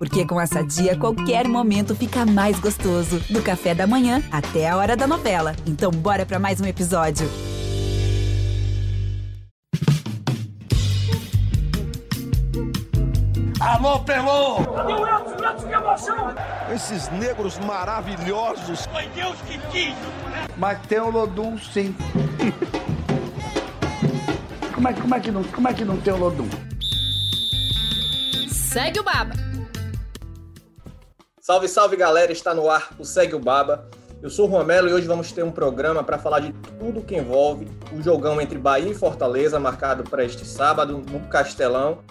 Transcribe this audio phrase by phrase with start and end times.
[0.00, 3.20] Porque com essa dia, qualquer momento fica mais gostoso.
[3.28, 5.54] Do café da manhã até a hora da novela.
[5.66, 7.28] Então, bora para mais um episódio.
[13.60, 14.64] Alô, Pelô!
[14.64, 15.36] Cadê o Elton?
[15.38, 16.34] O Elton que emoção!
[16.74, 18.86] Esses negros maravilhosos.
[18.86, 19.94] Foi Deus que quis!
[20.56, 21.94] Mas tem o Lodum, sim.
[24.72, 26.48] como, é, como, é que não, como é que não tem o Lodum?
[28.48, 29.49] Segue o Baba!
[31.50, 33.90] Salve, salve galera, está no ar o Segue o Baba.
[34.22, 37.16] Eu sou o Romelo e hoje vamos ter um programa para falar de tudo que
[37.16, 42.04] envolve o jogão entre Bahia e Fortaleza, marcado para este sábado no Castelão,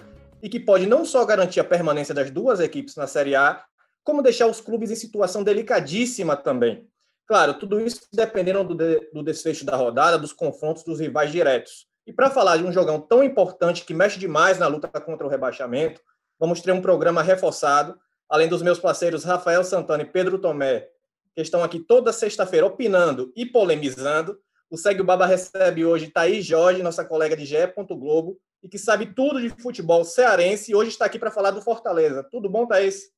[0.44, 3.64] e que pode não só garantir a permanência das duas equipes na Série A,
[4.04, 6.86] como deixar os clubes em situação delicadíssima também.
[7.26, 11.88] Claro, tudo isso dependendo do, de, do desfecho da rodada, dos confrontos dos rivais diretos.
[12.06, 15.30] E para falar de um jogão tão importante que mexe demais na luta contra o
[15.30, 16.02] rebaixamento,
[16.38, 17.98] vamos ter um programa reforçado
[18.30, 20.88] além dos meus parceiros Rafael Santana e Pedro Tomé,
[21.36, 24.40] que estão aqui toda sexta-feira opinando e polemizando.
[24.70, 27.56] O Segue o Baba recebe hoje Thaís Jorge, nossa colega de GE.
[27.90, 31.62] Globo, e que sabe tudo de futebol cearense, e hoje está aqui para falar do
[31.62, 32.24] Fortaleza.
[32.30, 33.12] Tudo bom, Thaís?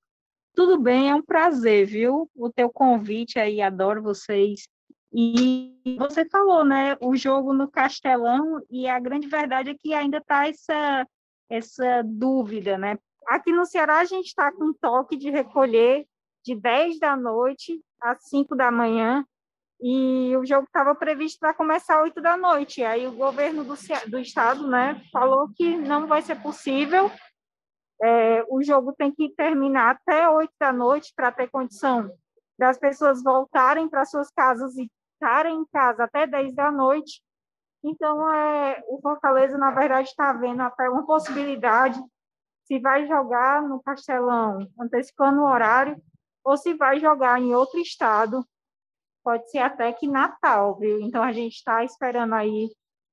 [0.56, 2.30] Tudo bem, é um prazer, viu?
[2.36, 4.68] O teu convite aí, adoro vocês.
[5.14, 10.18] E você falou, né, o jogo no Castelão, e a grande verdade é que ainda
[10.18, 11.08] está essa,
[11.50, 12.98] essa dúvida, né?
[13.32, 16.06] Aqui no Ceará, a gente está com toque de recolher
[16.44, 19.26] de 10 da noite às 5 da manhã,
[19.80, 22.84] e o jogo estava previsto para começar às 8 da noite.
[22.84, 23.74] Aí o governo do,
[24.10, 27.10] do estado né, falou que não vai ser possível,
[28.04, 32.12] é, o jogo tem que terminar até 8 da noite para ter condição
[32.60, 37.24] das pessoas voltarem para suas casas e estarem em casa até 10 da noite.
[37.82, 41.98] Então, é, o Fortaleza, na verdade, está vendo até uma possibilidade
[42.72, 46.02] se vai jogar no Castelão, antecipando o horário,
[46.42, 48.48] ou se vai jogar em outro estado,
[49.22, 51.02] pode ser até que Natal, viu?
[51.02, 52.70] Então a gente está esperando aí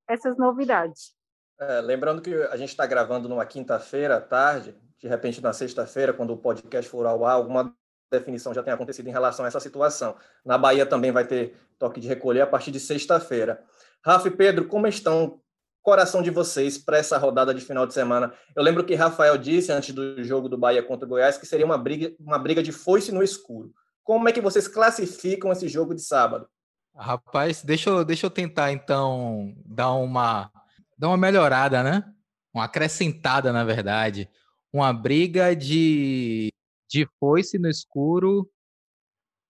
[0.09, 1.13] essas novidades.
[1.61, 6.13] É, lembrando que a gente está gravando numa quinta-feira à tarde, de repente na sexta-feira,
[6.13, 7.75] quando o podcast for ao ar, alguma
[8.13, 10.15] definição já tenha acontecido em relação a essa situação.
[10.45, 13.61] Na Bahia também vai ter toque de recolher a partir de sexta-feira.
[14.05, 15.43] Rafa e Pedro, como estão
[15.89, 18.31] coração de vocês para essa rodada de final de semana?
[18.55, 21.65] Eu lembro que Rafael disse antes do jogo do Bahia contra o Goiás que seria
[21.65, 23.73] uma briga, uma briga de foice no escuro.
[24.05, 26.47] Como é que vocês classificam esse jogo de sábado?
[26.95, 30.51] Rapaz, deixa eu, deixa eu tentar então dar uma
[30.99, 32.05] dar uma melhorada, né?
[32.53, 34.29] Uma acrescentada, na verdade.
[34.71, 36.53] Uma briga de,
[36.87, 38.47] de foice no escuro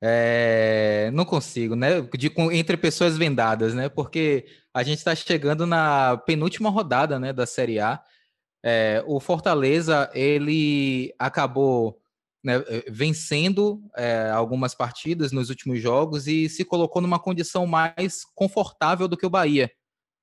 [0.00, 2.00] é, não consigo, né?
[2.00, 3.88] De, entre pessoas vendadas, né?
[3.88, 8.00] Porque a gente está chegando na penúltima rodada, né, da Série A.
[8.64, 12.00] É, o Fortaleza ele acabou
[12.44, 19.08] né, vencendo é, algumas partidas nos últimos jogos e se colocou numa condição mais confortável
[19.08, 19.70] do que o Bahia.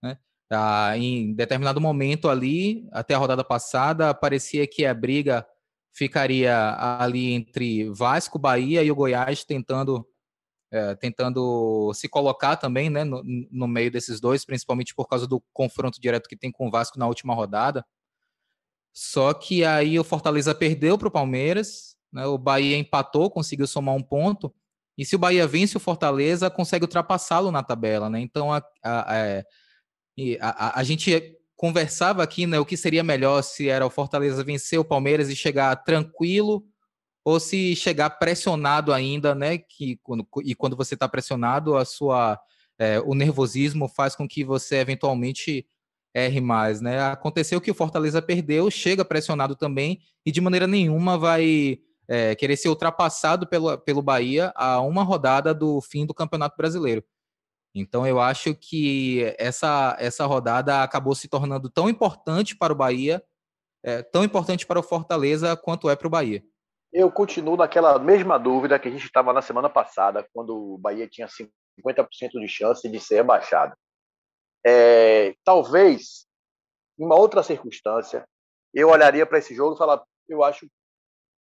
[0.02, 0.18] Né?
[0.52, 5.46] Ah, em determinado momento ali, até a rodada passada, parecia que a briga
[5.96, 10.06] ficaria ali entre Vasco, Bahia e o Goiás tentando
[10.72, 15.42] é, tentando se colocar também né, no, no, meio desses dois, principalmente por causa do
[15.54, 17.86] confronto direto que tem com o Vasco na última rodada.
[18.94, 23.96] Só que aí o Fortaleza perdeu para o Palmeiras, né, o Bahia empatou, conseguiu somar
[23.96, 24.54] um ponto,
[24.98, 28.10] e se o Bahia vence o Fortaleza, consegue ultrapassá-lo na tabela.
[28.10, 28.20] Né?
[28.20, 29.46] Então a, a, a, é,
[30.42, 34.80] a, a gente conversava aqui, né, o que seria melhor se era o Fortaleza vencer
[34.80, 36.66] o Palmeiras e chegar tranquilo
[37.24, 42.40] ou se chegar pressionado ainda, né, que quando, e quando você está pressionado, a sua
[42.78, 45.66] é, o nervosismo faz com que você eventualmente
[46.14, 47.02] erre mais, né?
[47.02, 52.56] Aconteceu que o Fortaleza perdeu, chega pressionado também e de maneira nenhuma vai é, querer
[52.56, 57.04] ser ultrapassado pelo, pelo Bahia a uma rodada do fim do Campeonato Brasileiro.
[57.76, 63.22] Então eu acho que essa, essa rodada acabou se tornando tão importante para o Bahia,
[63.84, 66.42] é, tão importante para o Fortaleza quanto é para o Bahia.
[66.94, 71.06] Eu continuo naquela mesma dúvida que a gente estava na semana passada, quando o Bahia
[71.06, 73.76] tinha 50% de chance de ser rebaixado.
[74.66, 76.26] É, talvez,
[76.98, 78.26] em uma outra circunstância,
[78.74, 80.66] eu olharia para esse jogo e falar, eu acho,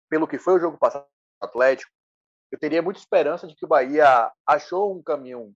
[0.08, 1.08] pelo que foi o jogo passado
[1.42, 1.92] Atlético,
[2.52, 5.54] eu teria muita esperança de que o Bahia achou um caminho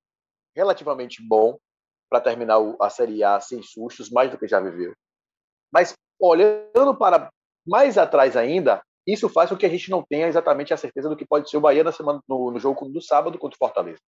[0.56, 1.58] relativamente bom
[2.10, 4.94] para terminar a Série A sem sustos, mais do que já viveu.
[5.72, 7.32] Mas olhando para
[7.66, 11.18] mais atrás ainda, isso faz com que a gente não tenha exatamente a certeza do
[11.18, 14.00] que pode ser o Bahia na semana, no, no jogo do sábado contra o Fortaleza.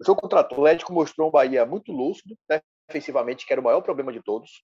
[0.00, 3.64] O jogo contra o Atlético mostrou um Bahia muito lúcido, né, defensivamente, que era o
[3.64, 4.62] maior problema de todos.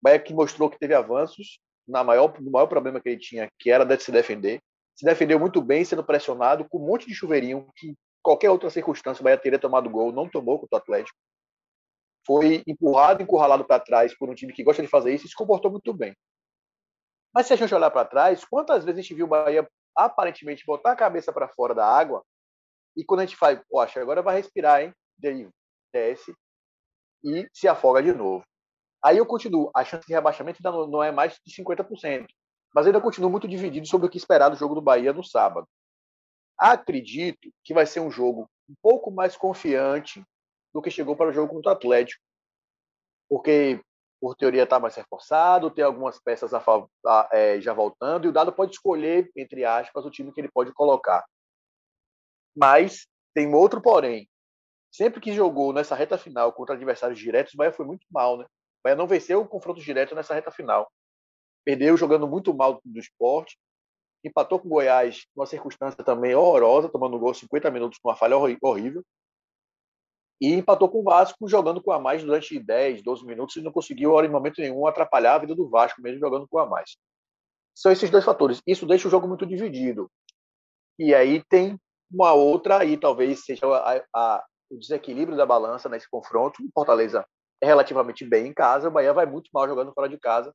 [0.00, 3.48] O Bahia que mostrou que teve avanços na maior, no maior problema que ele tinha,
[3.58, 4.60] que era de se defender.
[4.94, 7.94] se defendeu muito bem, sendo pressionado, com um monte de chuveirinho, que
[8.28, 11.18] qualquer outra circunstância o Bahia teria tomado gol, não tomou contra o Atlético.
[12.26, 15.34] Foi empurrado, encurralado para trás por um time que gosta de fazer isso e se
[15.34, 16.14] comportou muito bem.
[17.34, 19.66] Mas se a gente olhar para trás, quantas vezes a gente viu o Bahia
[19.96, 22.22] aparentemente botar a cabeça para fora da água
[22.94, 24.92] e quando a gente faz, poxa, agora vai respirar, hein?
[25.16, 25.48] Daí
[25.90, 26.34] desce
[27.24, 28.44] e se afoga de novo.
[29.02, 32.26] Aí eu continuo, a chance de rebaixamento ainda não é mais de 50%,
[32.74, 35.66] mas ainda continuo muito dividido sobre o que esperar do jogo do Bahia no sábado.
[36.58, 40.24] Acredito que vai ser um jogo um pouco mais confiante
[40.74, 42.22] do que chegou para o jogo contra o Atlético,
[43.28, 43.80] porque
[44.20, 46.62] por teoria está mais reforçado, tem algumas peças a,
[47.06, 50.50] a, é, já voltando, e o Dado pode escolher, entre aspas, o time que ele
[50.50, 51.24] pode colocar.
[52.56, 54.28] Mas tem outro porém.
[54.90, 58.44] Sempre que jogou nessa reta final contra adversários diretos, o Bahia foi muito mal, né?
[58.44, 60.90] O Bahia não venceu o confronto direto nessa reta final.
[61.64, 63.56] Perdeu jogando muito mal do esporte,
[64.24, 68.36] empatou com o Goiás numa circunstância também horrorosa, tomando gol 50 minutos com uma falha
[68.36, 69.02] horrível.
[70.40, 73.72] E empatou com o Vasco jogando com a mais durante 10, 12 minutos e não
[73.72, 76.96] conseguiu, em momento nenhum, atrapalhar a vida do Vasco, mesmo jogando com a mais.
[77.74, 78.60] São esses dois fatores.
[78.66, 80.10] Isso deixa o jogo muito dividido.
[80.98, 81.78] E aí tem
[82.10, 86.62] uma outra, aí talvez seja a, a, o desequilíbrio da balança nesse confronto.
[86.62, 87.26] O Fortaleza
[87.60, 90.54] é relativamente bem em casa, o Bahia vai muito mal jogando fora de casa,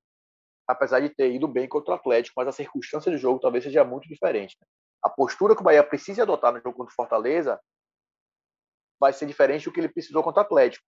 [0.68, 3.84] apesar de ter ido bem contra o Atlético, mas a circunstância do jogo talvez seja
[3.84, 4.58] muito diferente.
[5.02, 7.60] A postura que o Bahia precisa adotar no jogo contra o Fortaleza
[9.00, 10.86] vai ser diferente do que ele precisou contra o Atlético.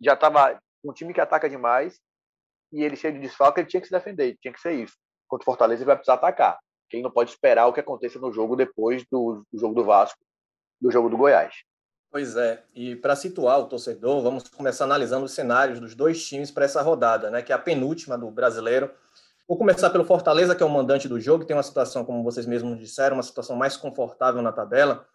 [0.00, 2.00] Já estava um time que ataca demais
[2.72, 4.96] e ele cheio de desfalque, ele tinha que se defender, tinha que ser isso.
[5.28, 6.58] Contra o Fortaleza ele vai precisar atacar.
[6.90, 10.18] Quem não pode esperar o que aconteça no jogo depois do, do jogo do Vasco,
[10.80, 11.54] do jogo do Goiás.
[12.12, 16.50] Pois é, e para situar o torcedor, vamos começar analisando os cenários dos dois times
[16.50, 18.90] para essa rodada, né, que é a penúltima do brasileiro.
[19.48, 22.44] Vou começar pelo Fortaleza, que é o mandante do jogo, tem uma situação, como vocês
[22.44, 25.06] mesmos disseram, uma situação mais confortável na tabela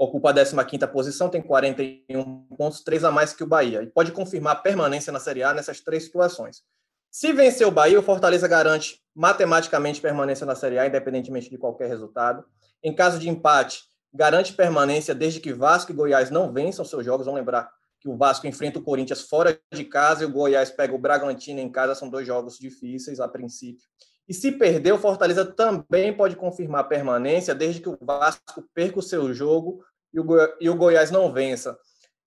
[0.00, 4.12] ocupa a 15ª posição, tem 41 pontos, 3 a mais que o Bahia, e pode
[4.12, 6.62] confirmar a permanência na Série A nessas três situações.
[7.10, 11.86] Se vencer o Bahia, o Fortaleza garante matematicamente permanência na Série A, independentemente de qualquer
[11.86, 12.46] resultado.
[12.82, 17.26] Em caso de empate, garante permanência desde que Vasco e Goiás não vençam seus jogos.
[17.26, 17.70] Vamos lembrar
[18.00, 21.60] que o Vasco enfrenta o Corinthians fora de casa e o Goiás pega o Bragantino
[21.60, 21.94] em casa.
[21.94, 23.86] São dois jogos difíceis a princípio.
[24.28, 29.02] E se perder, o Fortaleza também pode confirmar permanência desde que o Vasco perca o
[29.02, 31.76] seu jogo e o, Goi e o Goiás não vença.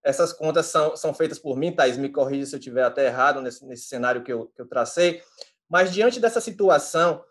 [0.03, 3.41] Essas contas são, são feitas por mim, Thais, me corrija se eu estiver até errado
[3.41, 5.21] nesse, nesse cenário que eu, que eu tracei.
[5.69, 7.23] Mas diante dessa situação,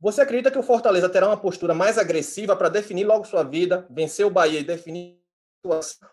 [0.00, 3.86] você acredita que o Fortaleza terá uma postura mais agressiva para definir logo sua vida,
[3.90, 5.18] vencer o Bahia e definir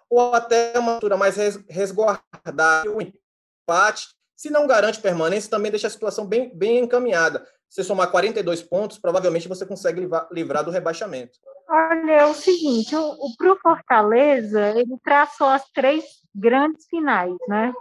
[0.09, 1.38] ou até uma postura mais
[1.69, 7.45] resguardada, o empate, se não garante permanência, também deixa a situação bem, bem encaminhada.
[7.69, 11.39] Se somar 42 pontos, provavelmente você consegue livrar do rebaixamento.
[11.69, 16.03] Olha, é o seguinte, o, o pro Fortaleza, ele traçou as três
[16.35, 17.74] grandes finais, né?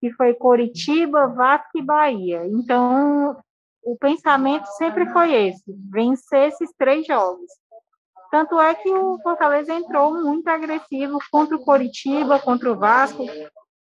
[0.00, 2.46] Que foi Coritiba, Vasco e Bahia.
[2.46, 3.36] Então,
[3.86, 7.50] o pensamento sempre foi esse, vencer esses três jogos.
[8.30, 13.24] Tanto é que o Fortaleza entrou muito agressivo contra o Coritiba, contra o Vasco,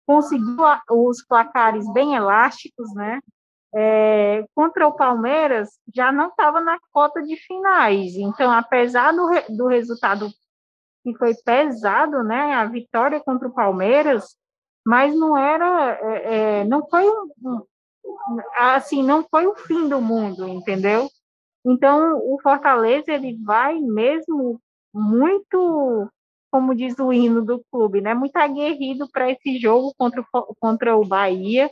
[0.06, 0.56] conseguiu
[0.90, 3.20] os placares bem elásticos, né?
[3.74, 8.14] é, contra o Palmeiras já não estava na cota de finais.
[8.16, 10.28] Então, apesar do, do resultado
[11.02, 14.36] que foi pesado, né, a vitória contra o Palmeiras,
[14.84, 17.62] mas não era, é, é não foi um,
[18.56, 21.08] assim, não foi o fim do mundo, entendeu?
[21.64, 24.60] Então, o Fortaleza ele vai mesmo
[24.94, 26.08] muito,
[26.50, 30.96] como diz o hino do clube, né, muito aguerrido para esse jogo contra o, contra
[30.96, 31.70] o Bahia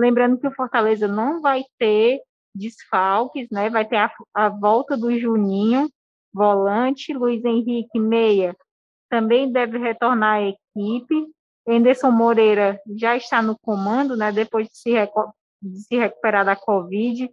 [0.00, 2.22] Lembrando que o Fortaleza não vai ter
[2.54, 3.68] desfalques, né?
[3.68, 5.90] Vai ter a, a volta do Juninho,
[6.32, 8.56] volante, Luiz Henrique Meia
[9.10, 11.26] também deve retornar à equipe.
[11.68, 14.32] Anderson Moreira já está no comando, né?
[14.32, 14.92] Depois de se,
[15.62, 17.30] se recuperar da Covid.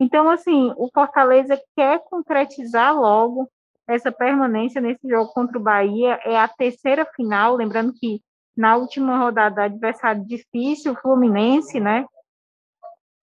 [0.00, 3.48] Então, assim, o Fortaleza quer concretizar logo
[3.88, 6.18] essa permanência nesse jogo contra o Bahia.
[6.24, 8.20] É a terceira final, lembrando que
[8.56, 12.06] na última rodada, adversário difícil, o Fluminense, né?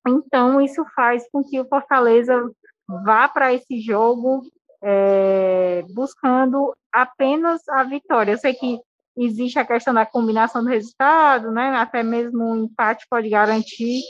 [0.07, 2.39] Então, isso faz com que o Fortaleza
[2.88, 4.43] vá para esse jogo
[4.81, 8.33] é, buscando apenas a vitória.
[8.33, 8.79] Eu sei que
[9.17, 11.75] existe a questão da combinação do resultado, né?
[11.77, 14.01] Até mesmo um empate pode garantir,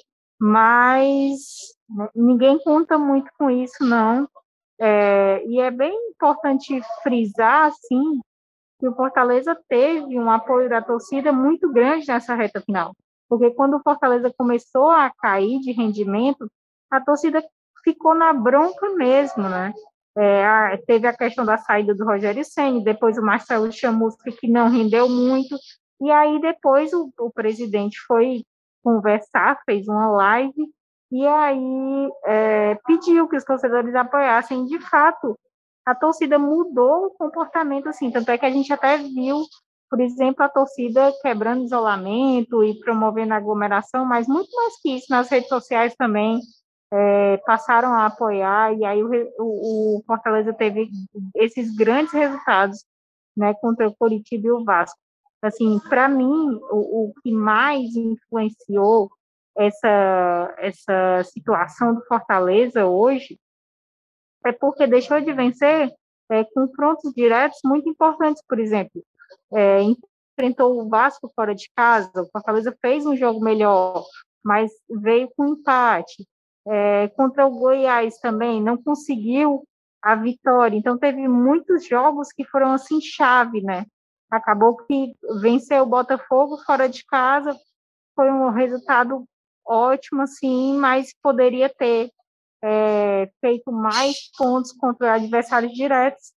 [0.45, 1.39] mas
[2.13, 4.27] ninguém conta muito com isso, não.
[4.77, 8.19] É, e é bem importante frisar, assim,
[8.77, 12.93] que o Fortaleza teve um apoio da torcida muito grande nessa reta final.
[13.29, 16.45] Porque quando o Fortaleza começou a cair de rendimento,
[16.91, 17.41] a torcida
[17.81, 19.71] ficou na bronca mesmo, né?
[20.17, 24.67] É, teve a questão da saída do Rogério Senni, depois o Marcelo Chamusca, que não
[24.67, 25.55] rendeu muito,
[26.01, 28.43] e aí depois o, o presidente foi
[28.83, 30.69] conversar, fez uma live,
[31.11, 34.65] e aí é, pediu que os torcedores apoiassem.
[34.65, 35.37] De fato,
[35.85, 39.43] a torcida mudou o comportamento, assim, tanto é que a gente até viu,
[39.89, 45.29] por exemplo, a torcida quebrando isolamento e promovendo aglomeração, mas muito mais que isso, nas
[45.29, 46.39] redes sociais também
[46.91, 49.09] é, passaram a apoiar, e aí o,
[49.39, 50.89] o, o, Fortaleza teve
[51.35, 52.85] esses grandes resultados,
[53.35, 54.97] né, contra o Curitiba e o Vasco.
[55.43, 59.11] Assim, para mim, o, o que mais influenciou
[59.57, 63.37] essa, essa situação do Fortaleza hoje
[64.45, 65.93] é porque deixou de vencer
[66.31, 69.03] é, confrontos diretos muito importantes, por exemplo,
[69.53, 74.01] é, enfrentou o Vasco fora de casa, o Fortaleza fez um jogo melhor,
[74.41, 76.25] mas veio com empate.
[76.65, 79.67] É, contra o Goiás também não conseguiu
[80.01, 83.85] a vitória, então teve muitos jogos que foram assim chave, né?
[84.33, 87.55] Acabou que venceu o Botafogo fora de casa,
[88.15, 89.25] foi um resultado
[89.65, 92.11] ótimo, assim, mas poderia ter
[92.63, 96.33] é, feito mais pontos contra adversários diretos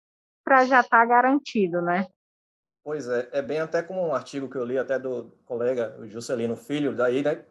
[0.44, 2.08] para já estar tá garantido, né?
[2.84, 6.56] Pois é, é bem até como um artigo que eu li até do colega Juscelino
[6.56, 7.46] Filho, daí, né,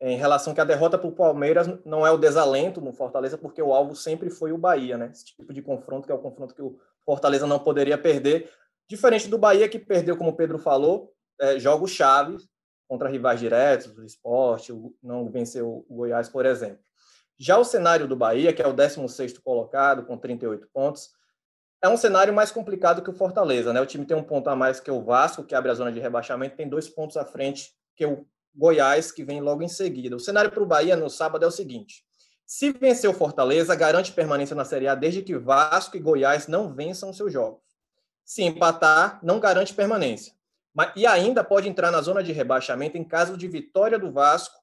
[0.00, 3.60] em relação que a derrota para o Palmeiras não é o desalento no Fortaleza, porque
[3.60, 5.10] o alvo sempre foi o Bahia, né?
[5.10, 8.48] Esse tipo de confronto que é o confronto que o Fortaleza não poderia perder,
[8.88, 12.48] diferente do Bahia que perdeu, como o Pedro falou, é, jogos chaves
[12.88, 16.82] contra rivais diretos, o esporte, não venceu o Goiás, por exemplo.
[17.38, 21.10] Já o cenário do Bahia, que é o 16º colocado, com 38 pontos,
[21.82, 23.80] é um cenário mais complicado que o Fortaleza, né?
[23.80, 26.00] O time tem um ponto a mais que o Vasco, que abre a zona de
[26.00, 30.16] rebaixamento, tem dois pontos à frente que o Goiás, que vem logo em seguida.
[30.16, 32.02] O cenário para o Bahia no sábado é o seguinte:
[32.44, 36.74] se vencer o Fortaleza, garante permanência na Série A desde que Vasco e Goiás não
[36.74, 37.67] vençam seus jogos.
[38.28, 40.34] Se empatar, não garante permanência.
[40.94, 44.54] E ainda pode entrar na zona de rebaixamento em caso de vitória do Vasco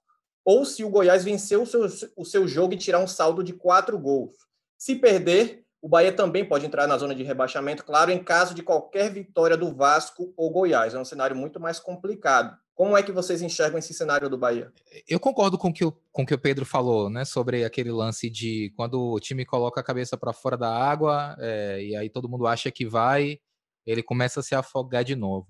[0.46, 3.54] ou se o Goiás vencer o seu, o seu jogo e tirar um saldo de
[3.54, 4.36] quatro gols.
[4.78, 8.62] Se perder, o Bahia também pode entrar na zona de rebaixamento, claro, em caso de
[8.62, 10.94] qualquer vitória do Vasco ou Goiás.
[10.94, 12.56] É um cenário muito mais complicado.
[12.76, 14.72] Como é que vocês enxergam esse cenário do Bahia?
[15.10, 17.26] Eu concordo com que o, com que o Pedro falou, né?
[17.26, 21.84] Sobre aquele lance de quando o time coloca a cabeça para fora da água é,
[21.84, 23.40] e aí todo mundo acha que vai,
[23.86, 25.48] ele começa a se afogar de novo.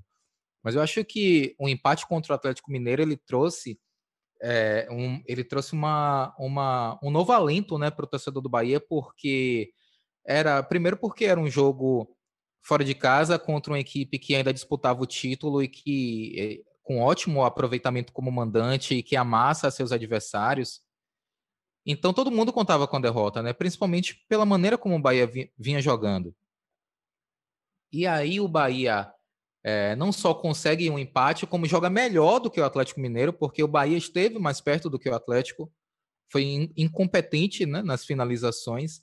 [0.64, 3.80] Mas eu acho que o empate contra o Atlético Mineiro ele trouxe
[4.42, 8.80] é, um, ele trouxe uma, uma, um novo alento né, para o torcedor do Bahia,
[8.80, 9.72] porque
[10.26, 12.10] era primeiro porque era um jogo
[12.64, 17.02] fora de casa contra uma equipe que ainda disputava o título e que é, com
[17.02, 20.82] ótimo aproveitamento como mandante e que amassa seus adversários.
[21.86, 23.54] Então todo mundo contava com a derrota, né?
[23.54, 26.36] Principalmente pela maneira como o Bahia vinha jogando.
[27.96, 29.10] E aí o Bahia
[29.64, 33.64] é, não só consegue um empate, como joga melhor do que o Atlético Mineiro, porque
[33.64, 35.72] o Bahia esteve mais perto do que o Atlético,
[36.30, 39.02] foi incompetente né, nas finalizações,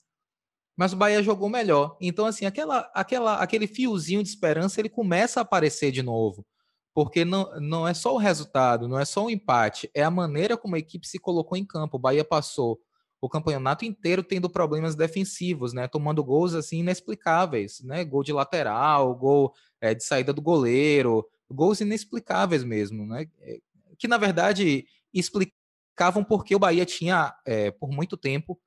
[0.77, 1.97] mas o Bahia jogou melhor.
[2.03, 6.47] Então, assim, aquela, aquela, aquele fiozinho de esperança ele começa a aparecer de novo,
[6.95, 10.55] porque não, não é só o resultado, não é só o empate, é a maneira
[10.55, 11.97] como a equipe se colocou em campo.
[11.97, 12.79] O Bahia passou
[13.23, 15.87] o campeonato inteiro tendo problemas defensivos, né?
[15.87, 18.05] Tomando gols assim inexplicáveis, né?
[18.05, 23.29] Gol de lateral, gol é, de saída do goleiro, gols inexplicáveis mesmo, né?
[23.38, 23.59] É,
[23.97, 28.61] que na verdade explicavam porque o Bahia tinha é, por muito tempo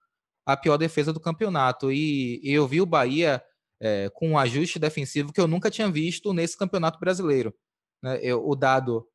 [0.45, 3.43] a pior defesa do campeonato e, e eu vi o Bahia
[3.81, 7.53] é, com um ajuste defensivo que eu nunca tinha visto nesse campeonato brasileiro.
[8.01, 8.19] Né?
[8.21, 9.05] Eu, o dado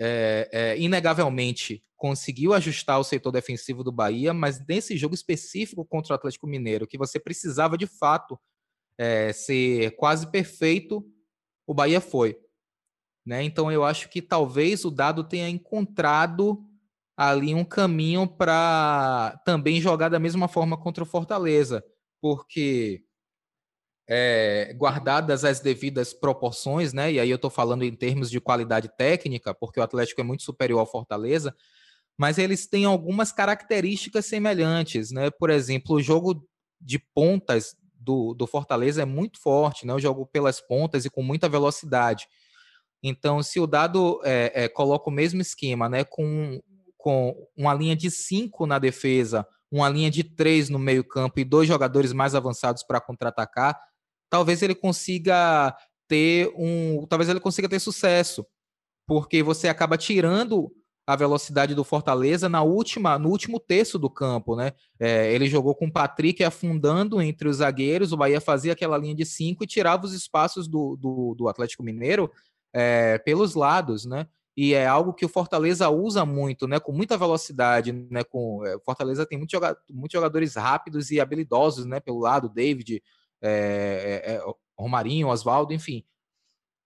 [0.00, 6.12] é, é, inegavelmente conseguiu ajustar o setor defensivo do Bahia, mas nesse jogo específico contra
[6.12, 8.36] o Atlético Mineiro, que você precisava de fato
[8.98, 11.08] é, ser quase perfeito,
[11.64, 12.36] o Bahia foi.
[13.24, 13.44] Né?
[13.44, 16.66] Então eu acho que talvez o Dado tenha encontrado
[17.16, 21.84] ali um caminho para também jogar da mesma forma contra o Fortaleza,
[22.20, 23.04] porque
[24.08, 27.12] é, guardadas as devidas proporções, né?
[27.12, 30.42] E aí eu estou falando em termos de qualidade técnica, porque o Atlético é muito
[30.42, 31.54] superior ao Fortaleza,
[32.22, 35.28] mas eles têm algumas características semelhantes, né?
[35.28, 36.48] Por exemplo, o jogo
[36.80, 39.92] de pontas do, do Fortaleza é muito forte, né?
[39.92, 42.28] O jogo pelas pontas e com muita velocidade.
[43.02, 46.04] Então, se o dado é, é, coloca o mesmo esquema, né?
[46.04, 46.62] Com,
[46.96, 51.66] com uma linha de cinco na defesa, uma linha de três no meio-campo e dois
[51.66, 53.76] jogadores mais avançados para contra-atacar,
[54.30, 55.76] talvez ele consiga
[56.06, 57.04] ter um.
[57.08, 58.46] Talvez ele consiga ter sucesso.
[59.08, 60.72] Porque você acaba tirando
[61.12, 64.72] a, velocidade do Fortaleza na última, no último terço do campo, né?
[64.98, 69.14] É, ele jogou com o Patrick afundando entre os zagueiros, o Bahia fazia aquela linha
[69.14, 72.30] de cinco e tirava os espaços do, do, do Atlético Mineiro
[72.72, 74.26] é, pelos lados, né?
[74.56, 76.78] E é algo que o Fortaleza usa muito, né?
[76.78, 78.22] Com muita velocidade, né?
[78.22, 79.58] Com é, Fortaleza tem muitos
[79.90, 82.00] muitos jogadores rápidos e habilidosos, né?
[82.00, 83.02] Pelo lado, David,
[83.40, 84.42] é, é, é
[84.78, 86.04] Romarinho, Oswaldo, enfim.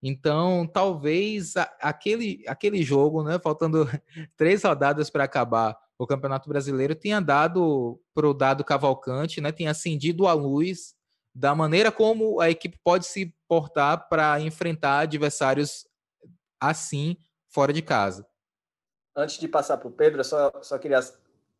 [0.02, 3.86] Então, talvez aquele, aquele jogo, né, faltando
[4.36, 9.70] três rodadas para acabar o Campeonato Brasileiro, tenha dado para o dado Cavalcante, né, tenha
[9.70, 10.94] acendido a luz
[11.34, 15.86] da maneira como a equipe pode se portar para enfrentar adversários
[16.60, 17.16] assim
[17.48, 18.26] fora de casa.
[19.14, 21.00] Antes de passar para o Pedro, eu só, só queria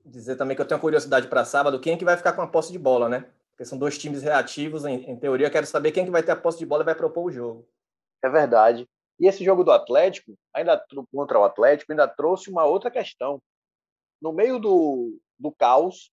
[0.05, 2.47] dizer também que eu tenho curiosidade para sábado, quem é que vai ficar com a
[2.47, 3.27] posse de bola, né?
[3.51, 6.23] Porque são dois times reativos, em, em teoria, eu quero saber quem é que vai
[6.23, 7.69] ter a posse de bola e vai propor o jogo.
[8.23, 8.89] É verdade.
[9.19, 10.83] E esse jogo do Atlético, ainda
[11.13, 13.41] contra o Atlético, ainda trouxe uma outra questão.
[14.21, 16.11] No meio do, do caos,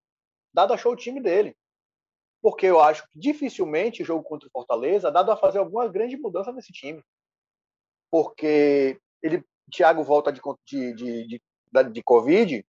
[0.53, 1.55] Dado achou o time dele.
[2.41, 6.17] Porque eu acho que dificilmente o jogo contra o Fortaleza, Dado a fazer alguma grande
[6.17, 7.03] mudança nesse time.
[8.11, 12.65] Porque ele, Thiago volta de, de, de, de, de Covid,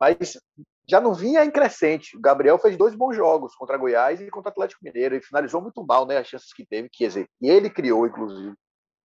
[0.00, 0.38] mas
[0.86, 2.16] já não vinha em crescente.
[2.16, 5.60] O Gabriel fez dois bons jogos contra Goiás e contra o Atlético Mineiro e finalizou
[5.60, 6.18] muito mal, né?
[6.18, 8.54] As chances que teve, quer dizer, ele criou, inclusive,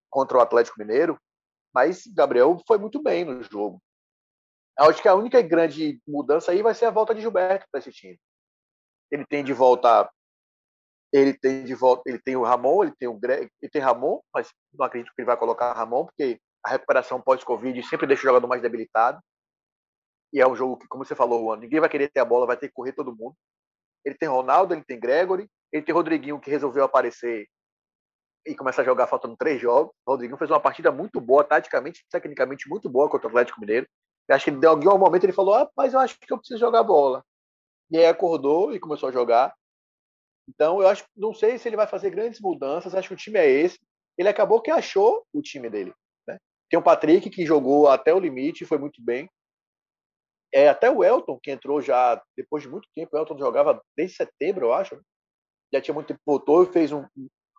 [0.10, 1.20] contra o Atlético Mineiro,
[1.74, 3.82] mas Gabriel foi muito bem no jogo.
[4.78, 7.92] Acho que a única grande mudança aí vai ser a volta de Gilberto para esse
[7.92, 8.20] time.
[9.12, 10.10] Ele tem de volta,
[11.12, 14.22] ele tem de volta, ele tem o Ramon, ele tem o Greg, ele tem Ramon,
[14.34, 18.28] mas não acredito que ele vai colocar Ramon porque a recuperação pós-Covid sempre deixa o
[18.28, 19.20] jogador mais debilitado
[20.32, 22.58] e é um jogo que, como você falou, ninguém vai querer ter a bola, vai
[22.58, 23.36] ter que correr todo mundo.
[24.06, 27.48] Ele tem Ronaldo, ele tem Gregory, ele tem Rodriguinho que resolveu aparecer
[28.46, 29.94] e começar a jogar faltando três jogos.
[30.06, 33.88] O Rodriguinho fez uma partida muito boa, taticamente, tecnicamente muito boa contra o Atlético Mineiro.
[34.28, 36.60] Eu acho que em algum momento ele falou: ah, mas eu acho que eu preciso
[36.60, 37.24] jogar bola.
[37.92, 39.54] E aí acordou e começou a jogar.
[40.48, 42.96] Então, eu acho, não sei se ele vai fazer grandes mudanças.
[42.96, 43.80] Acho que o time é esse.
[44.18, 45.94] Ele acabou que achou o time dele.
[46.28, 46.38] Né?
[46.70, 49.30] Tem o Patrick que jogou até o limite, foi muito bem.
[50.54, 54.16] É, até o Elton, que entrou já depois de muito tempo, o Elton jogava desde
[54.16, 55.00] setembro, eu acho.
[55.72, 57.06] Já tinha muito tempo, voltou e fez um,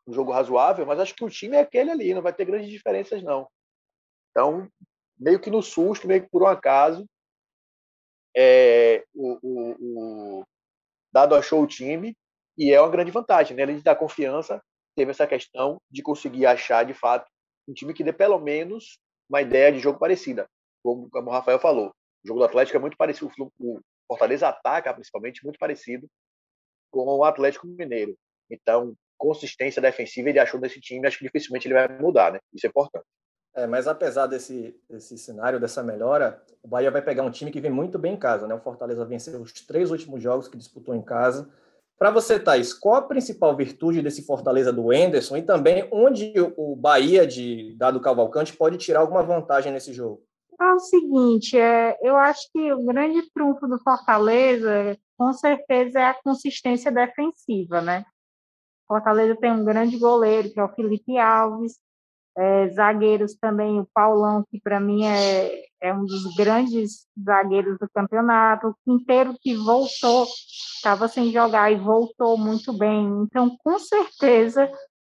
[0.07, 2.69] um jogo razoável, mas acho que o time é aquele ali, não vai ter grandes
[2.69, 3.49] diferenças, não.
[4.31, 4.69] Então,
[5.19, 7.07] meio que no susto, meio que por um acaso,
[8.37, 10.45] é, o, o, o,
[11.13, 12.17] Dado achou o time
[12.57, 13.63] e é uma grande vantagem, né?
[13.63, 14.63] Além de dar confiança,
[14.97, 17.29] teve essa questão de conseguir achar, de fato,
[17.69, 18.99] um time que dê pelo menos
[19.29, 20.49] uma ideia de jogo parecida,
[20.83, 21.93] como, como o Rafael falou.
[22.25, 26.07] O jogo do Atlético é muito parecido, o Fortaleza ataca principalmente muito parecido
[26.91, 28.17] com o Atlético Mineiro.
[28.51, 32.41] Então, consistência defensiva ele achou nesse time, acho que dificilmente ele vai mudar, né?
[32.53, 33.05] Isso é importante.
[33.55, 37.61] É, mas apesar desse, desse cenário, dessa melhora, o Bahia vai pegar um time que
[37.61, 38.55] vem muito bem em casa, né?
[38.55, 41.53] O Fortaleza venceu os três últimos jogos que disputou em casa.
[41.99, 46.75] Para você, Thaís, qual a principal virtude desse Fortaleza do Enderson e também onde o
[46.75, 50.23] Bahia de Dado Cavalcante pode tirar alguma vantagem nesse jogo?
[50.61, 56.05] É o seguinte, é, eu acho que o grande trunfo do Fortaleza, com certeza, é
[56.05, 58.05] a consistência defensiva, né?
[58.87, 61.79] Fortaleza tem um grande goleiro, que é o Felipe Alves,
[62.37, 67.89] é, zagueiros também, o Paulão, que para mim é, é um dos grandes zagueiros do
[67.89, 70.27] campeonato, o Quinteiro que voltou,
[70.77, 73.07] estava sem jogar e voltou muito bem.
[73.23, 74.71] Então, com certeza,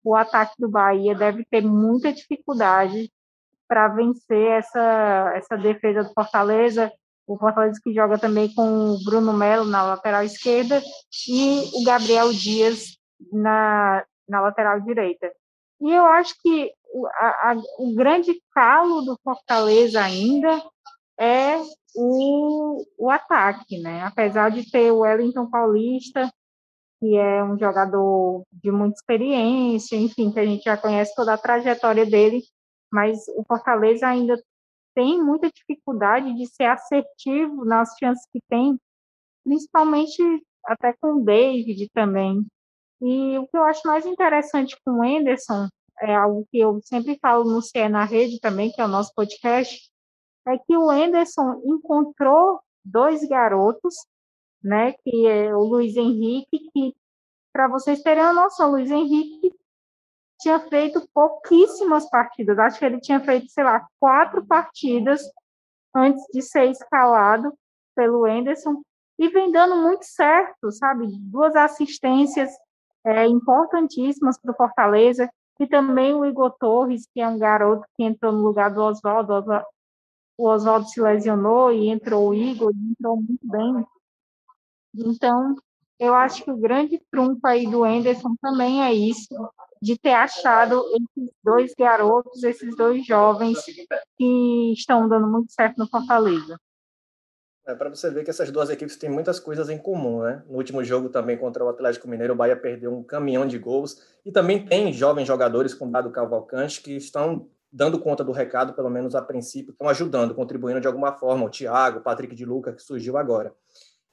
[0.03, 3.11] o ataque do Bahia deve ter muita dificuldade
[3.67, 6.91] para vencer essa, essa defesa do Fortaleza.
[7.25, 10.81] O Fortaleza que joga também com o Bruno Melo na lateral esquerda
[11.27, 12.97] e o Gabriel Dias
[13.31, 15.31] na, na lateral direita.
[15.81, 20.61] E eu acho que o, a, o grande calo do Fortaleza ainda
[21.19, 21.57] é
[21.95, 24.01] o, o ataque, né?
[24.03, 26.31] Apesar de ter o Wellington Paulista,
[26.99, 31.37] que é um jogador de muita experiência, enfim, que a gente já conhece toda a
[31.37, 32.41] trajetória dele,
[32.93, 34.39] mas o Fortaleza ainda
[34.93, 38.79] tem muita dificuldade de ser assertivo nas chances que tem,
[39.43, 40.21] principalmente
[40.63, 42.45] até com o David também.
[43.01, 45.67] E o que eu acho mais interessante com o Anderson,
[46.01, 49.11] é algo que eu sempre falo no CE na Rede também, que é o nosso
[49.15, 49.89] podcast,
[50.47, 53.95] é que o Anderson encontrou dois garotos,
[54.61, 56.95] né, que é o Luiz Henrique, que,
[57.51, 59.51] para vocês terem uma noção, o Luiz Henrique
[60.43, 62.59] tinha feito pouquíssimas partidas.
[62.59, 65.21] Acho que ele tinha feito, sei lá, quatro partidas
[65.95, 67.53] antes de ser escalado
[67.95, 68.81] pelo Enderson
[69.17, 71.07] e vem dando muito certo, sabe?
[71.07, 72.51] Duas assistências
[73.05, 75.29] é, importantíssimas para o Fortaleza
[75.59, 79.33] e também o Igor Torres, que é um garoto que entrou no lugar do Oswaldo.
[80.37, 83.85] o Oswaldo se lesionou e entrou o Igor, e entrou muito bem.
[84.95, 85.55] Então,
[85.99, 89.33] eu acho que o grande trunfo aí do Enderson também é isso,
[89.83, 93.59] de ter achado esses dois garotos, esses dois jovens
[94.17, 96.57] que estão dando muito certo no Fortaleza.
[97.67, 100.41] É para você ver que essas duas equipes têm muitas coisas em comum, né?
[100.47, 104.01] No último jogo também contra o Atlético Mineiro, o Bahia perdeu um caminhão de gols
[104.25, 108.89] e também tem jovens jogadores com Dado Cavalcante que estão dando conta do recado, pelo
[108.89, 111.45] menos a princípio, estão ajudando, contribuindo de alguma forma.
[111.45, 113.53] O Thiago, o Patrick de Luca, que surgiu agora.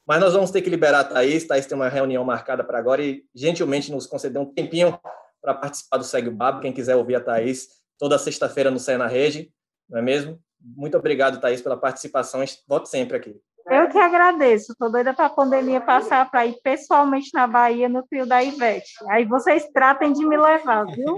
[0.04, 1.46] Mas nós vamos ter que liberar a Thaís.
[1.46, 4.98] Thaís tem uma reunião marcada para agora e gentilmente nos concedeu um tempinho
[5.40, 6.60] para participar do Segue o Babo.
[6.60, 9.52] Quem quiser ouvir a Thaís, toda sexta-feira no Cé na Rede,
[9.88, 10.40] não é mesmo?
[10.60, 12.44] Muito obrigado, Thaís, pela participação.
[12.68, 13.40] Volte sempre aqui.
[13.66, 14.72] Eu que agradeço.
[14.72, 18.92] Estou doida para a pandemia passar para ir pessoalmente na Bahia, no trio da Ivete.
[19.08, 21.14] Aí vocês tratem de me levar, viu?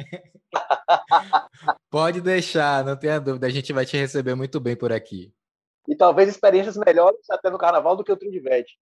[1.91, 3.47] Pode deixar, não tenha dúvida.
[3.47, 5.33] A gente vai te receber muito bem por aqui.
[5.89, 8.79] E talvez experiências melhores até no carnaval do que o trio de Ivete.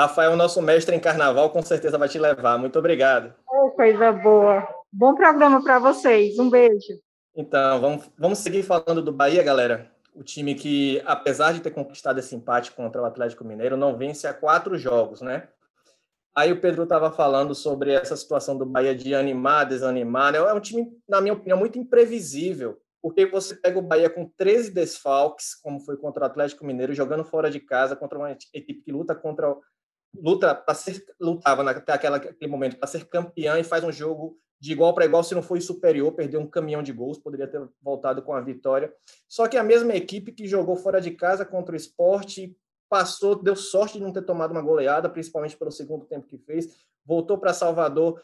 [0.00, 2.58] Rafael, nosso mestre em carnaval, com certeza vai te levar.
[2.58, 3.34] Muito obrigado.
[3.48, 4.66] Oh, coisa boa.
[4.92, 6.38] Bom programa para vocês.
[6.38, 7.00] Um beijo.
[7.36, 12.18] Então, vamos, vamos seguir falando do Bahia, galera o time que, apesar de ter conquistado
[12.18, 15.48] esse empate contra o Atlético Mineiro, não vence há quatro jogos, né?
[16.34, 20.32] Aí o Pedro estava falando sobre essa situação do Bahia de animar, desanimar.
[20.32, 20.38] Né?
[20.38, 24.72] É um time, na minha opinião, muito imprevisível, porque você pega o Bahia com 13
[24.72, 28.90] desfalques, como foi contra o Atlético Mineiro, jogando fora de casa contra uma equipe que
[28.90, 29.56] luta contra
[30.14, 34.72] luta para ser lutava até aquele momento para ser campeã e faz um jogo de
[34.72, 38.22] igual para igual, se não foi superior, perdeu um caminhão de gols, poderia ter voltado
[38.22, 38.92] com a vitória.
[39.28, 42.56] Só que a mesma equipe que jogou fora de casa contra o esporte
[42.88, 46.74] passou, deu sorte de não ter tomado uma goleada, principalmente pelo segundo tempo que fez,
[47.04, 48.20] voltou para Salvador,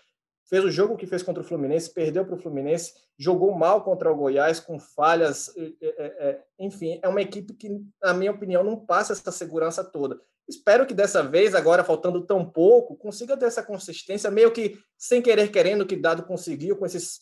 [0.49, 4.11] fez o jogo que fez contra o Fluminense, perdeu para o Fluminense, jogou mal contra
[4.11, 8.85] o Goiás, com falhas, é, é, enfim, é uma equipe que, na minha opinião, não
[8.85, 10.21] passa essa segurança toda.
[10.49, 15.23] Espero que dessa vez, agora faltando tão pouco, consiga ter essa consistência, meio que sem
[15.23, 17.21] querer querendo que Dado conseguiu com esses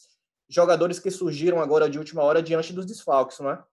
[0.48, 3.64] jogadores que surgiram agora de última hora diante dos desfalques, não é?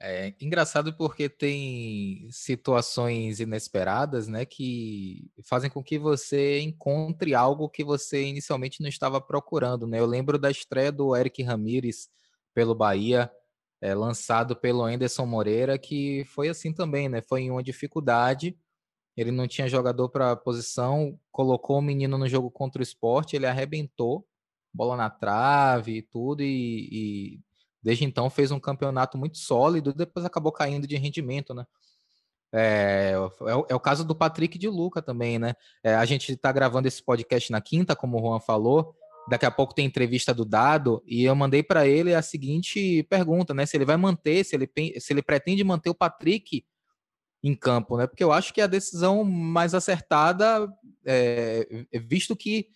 [0.00, 7.84] É engraçado porque tem situações inesperadas, né, que fazem com que você encontre algo que
[7.84, 10.00] você inicialmente não estava procurando, né?
[10.00, 12.08] Eu lembro da estreia do Eric Ramires
[12.52, 13.30] pelo Bahia,
[13.84, 17.20] é, lançado pelo Anderson Moreira, que foi assim também, né?
[17.20, 18.56] Foi em uma dificuldade.
[19.14, 23.36] Ele não tinha jogador para a posição, colocou o menino no jogo contra o esporte,
[23.36, 24.26] ele arrebentou,
[24.72, 27.40] bola na trave e tudo, e, e
[27.82, 31.66] desde então fez um campeonato muito sólido, depois acabou caindo de rendimento, né?
[32.54, 35.52] É, é, é, o caso do Patrick de Luca também, né?
[35.82, 38.96] É, a gente está gravando esse podcast na quinta, como o Juan falou,
[39.28, 43.54] Daqui a pouco tem entrevista do Dado e eu mandei para ele a seguinte pergunta,
[43.54, 43.64] né?
[43.64, 46.64] Se ele vai manter, se ele, se ele pretende manter o Patrick
[47.42, 48.06] em campo, né?
[48.06, 50.68] Porque eu acho que é a decisão mais acertada,
[51.04, 52.68] é, visto que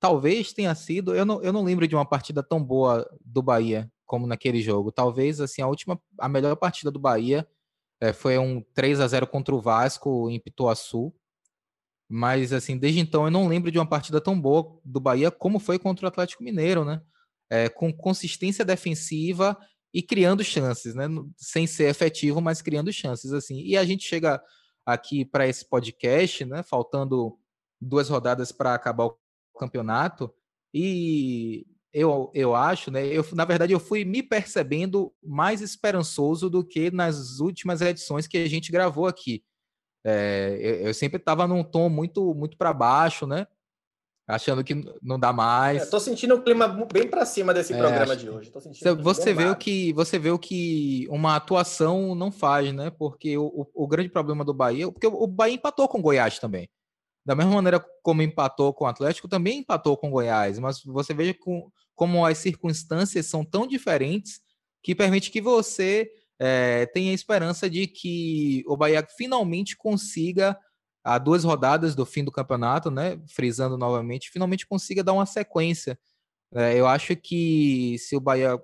[0.00, 1.14] talvez tenha sido.
[1.14, 4.92] Eu não, eu não lembro de uma partida tão boa do Bahia como naquele jogo.
[4.92, 7.46] Talvez assim a última, a melhor partida do Bahia
[8.00, 11.12] é, foi um 3 a 0 contra o Vasco em Pituaçu.
[12.16, 15.58] Mas, assim, desde então eu não lembro de uma partida tão boa do Bahia como
[15.58, 17.02] foi contra o Atlético Mineiro, né?
[17.50, 19.58] É, com consistência defensiva
[19.92, 21.08] e criando chances, né?
[21.36, 23.62] Sem ser efetivo, mas criando chances, assim.
[23.62, 24.40] E a gente chega
[24.86, 26.62] aqui para esse podcast, né?
[26.62, 27.36] Faltando
[27.80, 29.18] duas rodadas para acabar o
[29.58, 30.32] campeonato.
[30.72, 33.04] E eu, eu acho, né?
[33.04, 38.38] Eu, na verdade, eu fui me percebendo mais esperançoso do que nas últimas edições que
[38.38, 39.42] a gente gravou aqui.
[40.04, 43.46] É, eu, eu, sempre estava num tom muito muito para baixo, né?
[44.26, 45.82] Achando que não dá mais.
[45.82, 48.50] Estou sentindo o clima bem para cima desse é, programa de hoje.
[49.02, 52.90] você vê o que você vê o que uma atuação não faz, né?
[52.90, 56.02] Porque o, o, o grande problema do Bahia, porque o, o Bahia empatou com o
[56.02, 56.68] Goiás também.
[57.24, 60.58] Da mesma maneira como empatou com o Atlético, também empatou com o Goiás.
[60.58, 64.40] Mas você veja com, como as circunstâncias são tão diferentes
[64.82, 70.58] que permite que você é, tem a esperança de que o Bahia finalmente consiga,
[71.02, 75.98] a duas rodadas do fim do campeonato, né, frisando novamente, finalmente consiga dar uma sequência.
[76.54, 78.58] É, eu acho que se o Bahia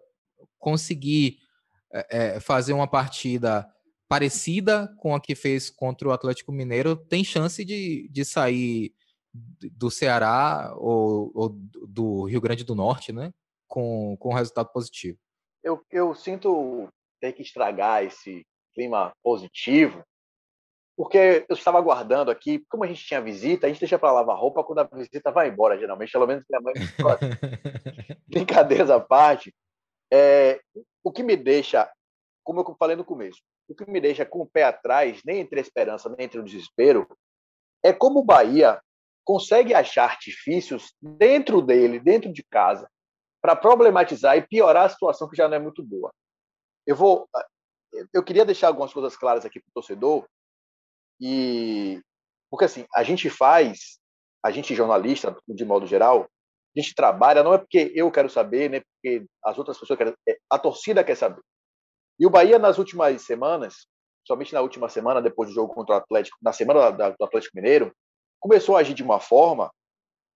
[0.58, 1.38] conseguir
[1.92, 3.68] é, fazer uma partida
[4.08, 8.92] parecida com a que fez contra o Atlético Mineiro, tem chance de, de sair
[9.32, 11.48] do Ceará ou, ou,
[11.86, 13.32] do Rio Grande do Norte, né?
[13.68, 15.16] Com, com resultado positivo.
[15.62, 16.88] Eu, eu sinto
[17.20, 20.02] ter que estragar esse clima positivo,
[20.96, 24.36] porque eu estava aguardando aqui, como a gente tinha visita, a gente deixa para lavar
[24.36, 26.74] roupa quando a visita vai embora, geralmente, pelo menos minha mãe
[28.28, 29.54] Brincadeiras à parte,
[30.12, 30.60] é,
[31.02, 31.90] o que me deixa,
[32.44, 35.58] como eu falei no começo, o que me deixa com o pé atrás, nem entre
[35.58, 37.08] a esperança, nem entre o desespero,
[37.82, 38.80] é como o Bahia
[39.24, 42.90] consegue achar artifícios dentro dele, dentro de casa,
[43.40, 46.12] para problematizar e piorar a situação que já não é muito boa.
[46.86, 47.28] Eu vou,
[48.12, 50.26] eu queria deixar algumas coisas claras aqui para o torcedor
[51.20, 52.00] e
[52.50, 53.98] porque assim a gente faz,
[54.42, 56.28] a gente jornalista de modo geral,
[56.76, 58.80] a gente trabalha não é porque eu quero saber, né?
[58.80, 61.42] Porque as outras pessoas querem, é, a torcida quer saber.
[62.18, 63.86] E o Bahia nas últimas semanas,
[64.26, 67.92] somente na última semana depois do jogo contra o Atlético, na semana do Atlético Mineiro,
[68.38, 69.70] começou a agir de uma forma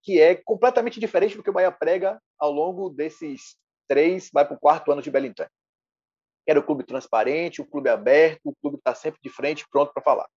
[0.02, 3.57] que é completamente diferente do que o Bahia prega ao longo desses
[3.88, 5.46] três, vai para o quarto ano de Belintã.
[6.46, 10.02] Era o clube transparente, o clube aberto, o clube está sempre de frente, pronto para
[10.02, 10.28] falar.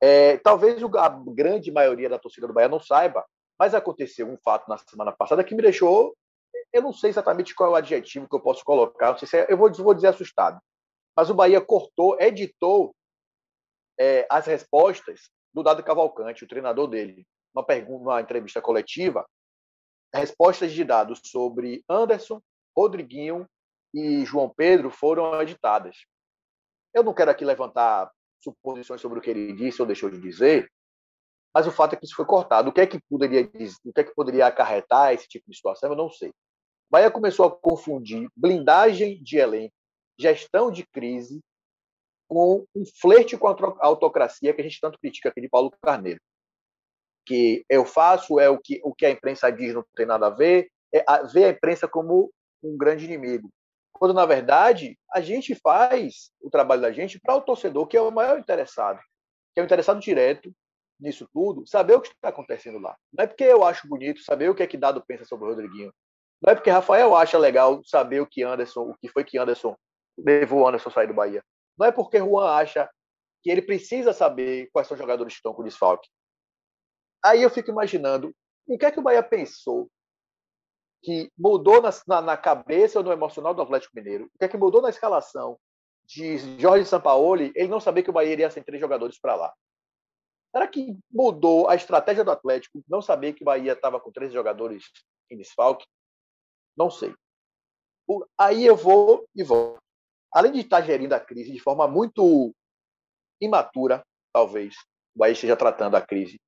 [0.00, 3.24] É, talvez a grande maioria da torcida do Bahia não saiba,
[3.58, 6.16] mas aconteceu um fato na semana passada que me deixou,
[6.72, 9.38] eu não sei exatamente qual é o adjetivo que eu posso colocar, não sei se
[9.38, 10.60] é, eu vou, vou dizer assustado,
[11.16, 12.94] mas o Bahia cortou, editou
[13.98, 19.24] é, as respostas do Dado Cavalcante, o treinador dele, uma pergunta, uma entrevista coletiva,
[20.12, 22.42] respostas de dados sobre Anderson,
[22.76, 23.46] Rodriguinho
[23.94, 26.04] e João Pedro foram editadas.
[26.92, 28.10] Eu não quero aqui levantar
[28.42, 30.70] suposições sobre o que ele disse ou deixou de dizer,
[31.54, 32.68] mas o fato é que isso foi cortado.
[32.68, 35.90] O que é que poderia, o que é que poderia acarretar esse tipo de situação,
[35.90, 36.32] eu não sei.
[36.90, 39.72] Bahia começou a confundir blindagem de elenco,
[40.18, 41.40] gestão de crise,
[42.28, 46.20] com um flerte com a autocracia que a gente tanto critica aqui de Paulo Carneiro.
[47.24, 50.30] Que eu faço, é o que, o que a imprensa diz, não tem nada a
[50.30, 52.30] ver, é a, ver a imprensa como
[52.62, 53.48] um grande inimigo.
[53.94, 58.00] Quando, na verdade, a gente faz o trabalho da gente para o torcedor, que é
[58.00, 59.00] o maior interessado,
[59.54, 60.52] que é o interessado direto
[61.00, 62.96] nisso tudo, saber o que está acontecendo lá.
[63.12, 65.48] Não é porque eu acho bonito saber o que é que Dado pensa sobre o
[65.48, 65.92] Rodriguinho.
[66.42, 69.76] Não é porque Rafael acha legal saber o que Anderson, o que foi que Anderson
[70.18, 71.42] levou o Anderson sair do Bahia.
[71.78, 72.88] Não é porque Juan acha
[73.42, 76.08] que ele precisa saber quais são os jogadores que estão com desfalque.
[77.24, 78.34] Aí eu fico imaginando
[78.66, 79.88] o que é que o Bahia pensou
[81.04, 84.24] que mudou na, na, na, cabeça ou no emocional do Atlético Mineiro?
[84.24, 85.58] O que é que mudou na escalação
[86.06, 87.52] de Jorge Sampaoli?
[87.54, 89.52] Ele não sabia que o Bahia iria sem três jogadores para lá.
[90.50, 94.32] Será que mudou a estratégia do Atlético não saber que o Bahia estava com três
[94.32, 94.84] jogadores
[95.30, 95.86] em desfalque?
[96.76, 97.14] Não sei.
[98.38, 99.78] Aí eu vou e vou
[100.34, 102.52] além de estar gerindo a crise de forma muito
[103.40, 104.74] imatura, talvez,
[105.14, 106.40] o Bahia esteja tratando a crise,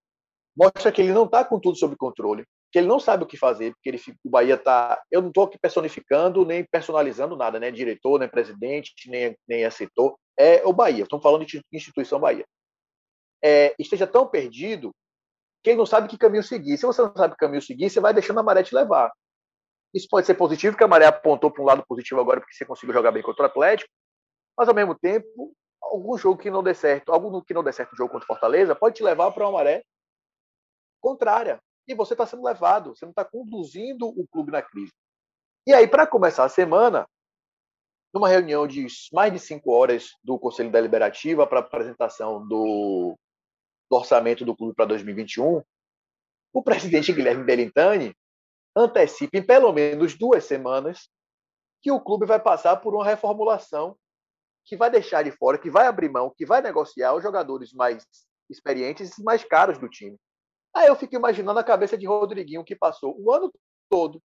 [0.57, 3.37] mostra que ele não está com tudo sob controle, que ele não sabe o que
[3.37, 5.01] fazer, porque ele, o Bahia está.
[5.11, 10.17] Eu não estou aqui personificando nem personalizando nada, nem diretor, nem presidente, nem, nem assessor.
[10.39, 12.45] É o Bahia, estamos falando de instituição Bahia.
[13.43, 14.93] É, esteja tão perdido
[15.63, 16.77] que ele não sabe que caminho seguir.
[16.77, 19.13] Se você não sabe que caminho seguir, você vai deixando a maré te levar.
[19.97, 22.67] Isso pode ser positivo, porque a Maré apontou para um lado positivo agora, porque você
[22.67, 23.91] conseguiu jogar bem contra o Atlético,
[24.57, 27.93] mas ao mesmo tempo, algum jogo que não dê certo, algum que não dê certo
[27.93, 29.83] no jogo contra o Fortaleza, pode te levar para uma maré
[31.01, 31.59] contrária.
[31.87, 34.93] E você está sendo levado, você não está conduzindo o clube na crise.
[35.67, 37.09] E aí, para começar a semana,
[38.13, 43.17] numa reunião de mais de cinco horas do Conselho Deliberativa para apresentação do,
[43.91, 45.63] do orçamento do clube para 2021,
[46.53, 48.17] o presidente Guilherme Belintani
[48.75, 51.09] antecipe em pelo menos duas semanas
[51.83, 53.97] que o clube vai passar por uma reformulação
[54.65, 58.05] que vai deixar de fora, que vai abrir mão, que vai negociar os jogadores mais
[58.51, 60.19] experientes e mais caros do time.
[60.77, 63.51] Aí eu fico imaginando a cabeça de Rodriguinho que passou o ano
[63.89, 64.23] todo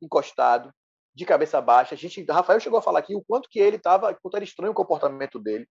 [0.00, 0.72] encostado,
[1.12, 1.96] de cabeça baixa.
[1.96, 4.70] A gente, Rafael chegou a falar aqui o quanto que ele estava, quanto era estranho
[4.70, 5.68] o comportamento dele.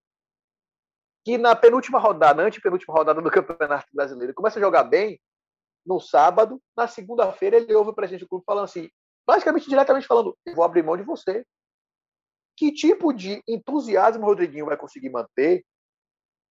[1.24, 5.18] Que na penúltima rodada, antepenúltima rodada do Campeonato Brasileiro, começa a jogar bem,
[5.86, 8.90] no sábado, na segunda-feira ele ouve o presidente do clube falando assim,
[9.26, 11.46] basicamente diretamente falando, eu vou abrir mão de você.
[12.54, 15.64] Que tipo de entusiasmo o Rodriguinho vai conseguir manter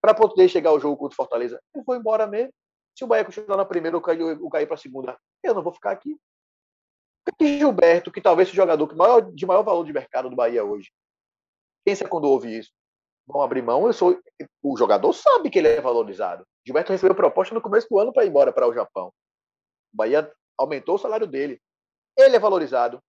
[0.02, 1.62] para poder chegar ao jogo contra o Fortaleza?
[1.76, 2.52] Eu vou embora mesmo.
[2.98, 5.92] Se o Bahia continuar na primeira ou cair, para a segunda, eu não vou ficar
[5.92, 6.20] aqui.
[7.40, 10.64] E Gilberto, que talvez seja o jogador maior, de maior valor de mercado do Bahia
[10.64, 10.92] hoje,
[11.86, 12.72] pensa quando ouve isso.
[13.28, 14.20] Vão abrir mão, eu sou.
[14.64, 16.44] O jogador sabe que ele é valorizado.
[16.66, 19.10] Gilberto recebeu proposta no começo do ano para ir embora para o Japão.
[19.94, 21.62] O Bahia aumentou o salário dele.
[22.18, 22.98] Ele é valorizado.
[22.98, 23.02] O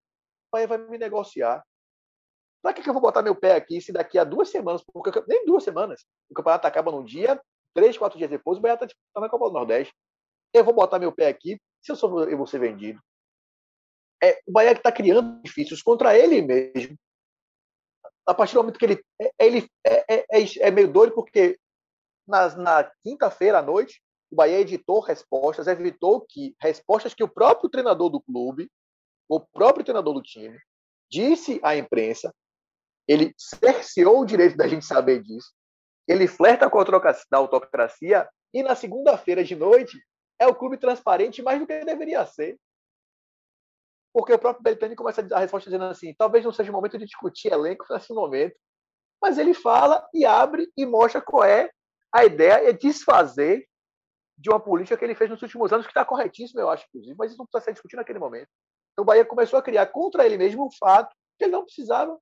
[0.52, 1.64] Bahia vai me negociar.
[2.60, 5.24] Para que, que eu vou botar meu pé aqui se daqui a duas semanas, porque
[5.26, 7.40] nem duas semanas, o campeonato acaba num dia,
[7.78, 9.94] três, quatro dias depois, o Bahia está disputando a Copa do Nordeste.
[10.52, 13.00] Eu vou botar meu pé aqui se eu, sou, eu vou ser vendido.
[14.20, 16.96] É, o Bahia está criando difíceis contra ele mesmo.
[18.26, 21.56] A partir do momento que ele, é, ele é, é, é, é meio doido, porque
[22.26, 27.70] na, na quinta-feira à noite, o Bahia editou respostas, evitou que respostas que o próprio
[27.70, 28.68] treinador do clube,
[29.28, 30.58] o próprio treinador do time,
[31.08, 32.34] disse à imprensa
[33.06, 35.48] ele cerceou o direito da gente saber disso.
[36.08, 40.02] Ele flerta com a autocracia e na segunda-feira de noite
[40.38, 42.58] é o clube transparente mais do que deveria ser.
[44.12, 46.72] Porque o próprio Beltrani começa a dar a resposta dizendo assim: talvez não seja o
[46.72, 48.56] momento de discutir elenco nesse momento.
[49.20, 51.70] Mas ele fala e abre e mostra qual é
[52.12, 53.68] a ideia, é desfazer
[54.38, 57.16] de uma política que ele fez nos últimos anos, que está corretíssima, eu acho, inclusive,
[57.18, 58.48] mas isso não precisa ser discutido naquele momento.
[58.92, 62.18] Então o Bahia começou a criar contra ele mesmo um fato que ele não precisava.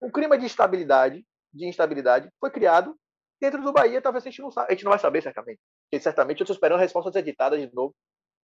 [0.00, 2.96] Um clima de instabilidade, de instabilidade, foi criado
[3.40, 5.60] dentro do Bahia, talvez a gente não, a gente não vai saber certamente.
[5.84, 7.94] Porque certamente eu estou esperando respostas editadas de novo,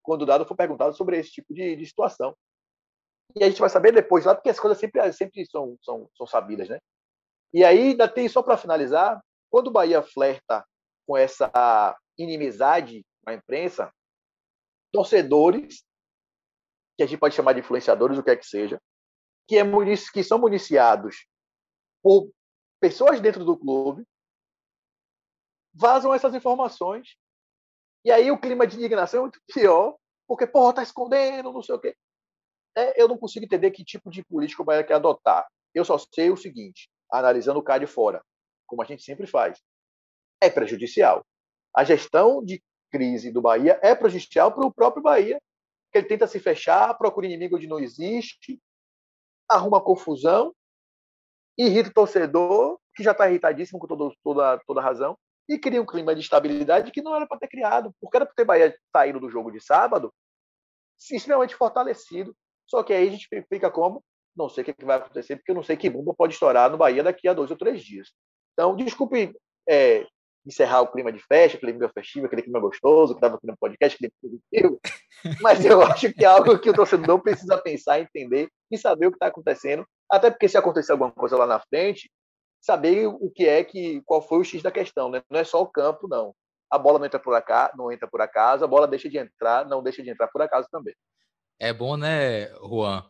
[0.02, 2.36] quando o dado for perguntado sobre esse tipo de, de situação.
[3.36, 6.26] E a gente vai saber depois lá, porque as coisas sempre, sempre são, são, são
[6.26, 6.78] sabidas, né?
[7.52, 10.64] E aí, ainda tem, só para finalizar, quando o Bahia flerta
[11.06, 13.92] com essa inimizade com a imprensa,
[14.92, 15.84] torcedores,
[16.96, 18.80] que a gente pode chamar de influenciadores, o que é que seja,
[19.48, 19.64] que, é,
[20.12, 21.26] que são municiados
[22.02, 22.30] por
[22.80, 24.04] pessoas dentro do clube,
[25.74, 27.16] vazam essas informações.
[28.04, 31.74] E aí o clima de indignação é muito pior, porque, porra, tá escondendo, não sei
[31.74, 31.96] o quê.
[32.76, 35.46] É, eu não consigo entender que tipo de política o Bahia quer adotar.
[35.74, 38.22] Eu só sei o seguinte, analisando o cá de fora,
[38.66, 39.60] como a gente sempre faz,
[40.40, 41.24] é prejudicial.
[41.74, 45.40] A gestão de crise do Bahia é prejudicial para o próprio Bahia,
[45.90, 48.60] que ele tenta se fechar, procura inimigo onde não existe,
[49.48, 50.54] arruma confusão,
[51.56, 55.16] irrita o torcedor, que já está irritadíssimo com todo, toda, toda razão,
[55.48, 58.34] e cria um clima de estabilidade que não era para ter criado, porque era para
[58.34, 60.12] ter Bahia saído do jogo de sábado
[61.10, 62.34] extremamente fortalecido.
[62.66, 64.02] Só que aí a gente fica como?
[64.34, 66.78] Não sei o que vai acontecer, porque eu não sei que bomba pode estourar no
[66.78, 68.12] Bahia daqui a dois ou três dias.
[68.52, 69.36] Então, desculpe
[69.68, 70.06] é,
[70.46, 73.56] encerrar o clima de festa, aquele clima festivo, aquele clima gostoso que estava aqui no
[73.56, 74.80] podcast, aquele positivo,
[75.42, 79.10] mas eu acho que é algo que o torcedor precisa pensar, entender e saber o
[79.10, 82.10] que está acontecendo, até porque se acontecer alguma coisa lá na frente,
[82.64, 85.22] saber o que é que qual foi o x da questão, né?
[85.28, 86.34] Não é só o campo, não.
[86.70, 89.68] A bola não entra por acaso, não entra por acaso, a bola deixa de entrar,
[89.68, 90.94] não deixa de entrar por acaso também.
[91.60, 93.04] É bom, né, Juan?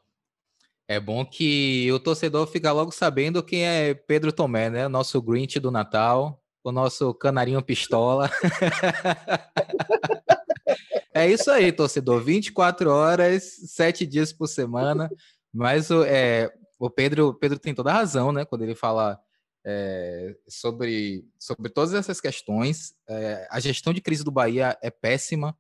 [0.89, 4.89] É bom que o torcedor fica logo sabendo quem é Pedro Tomé, né?
[4.89, 8.29] Nosso Grinch do Natal, o nosso canarinho pistola.
[11.15, 12.21] é isso aí, torcedor.
[12.23, 15.09] 24 horas, 7 dias por semana.
[15.53, 18.45] Mas o, é, o Pedro, Pedro tem toda a razão, né?
[18.45, 19.24] Quando ele fala
[19.65, 22.95] é, sobre, sobre todas essas questões.
[23.09, 25.57] É, a gestão de crise do Bahia é péssima.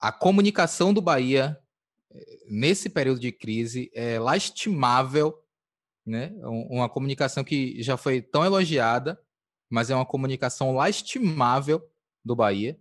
[0.00, 1.58] A comunicação do Bahia
[2.10, 5.42] é, nesse período de crise é lastimável,
[6.06, 6.32] né?
[6.42, 9.20] Uma comunicação que já foi tão elogiada,
[9.68, 11.82] mas é uma comunicação lastimável
[12.24, 12.78] do Bahia,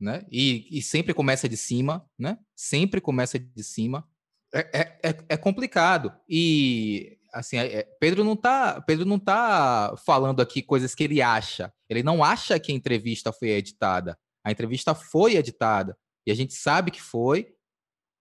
[0.00, 0.24] né?
[0.30, 2.38] E, e sempre começa de cima, né?
[2.54, 4.08] Sempre começa de cima.
[4.54, 6.14] É, é, é, é complicado.
[6.28, 11.22] E assim, é, é, Pedro não tá, Pedro não tá falando aqui coisas que ele
[11.22, 11.72] acha.
[11.88, 14.18] Ele não acha que a entrevista foi editada.
[14.44, 17.54] A entrevista foi editada e a gente sabe que foi.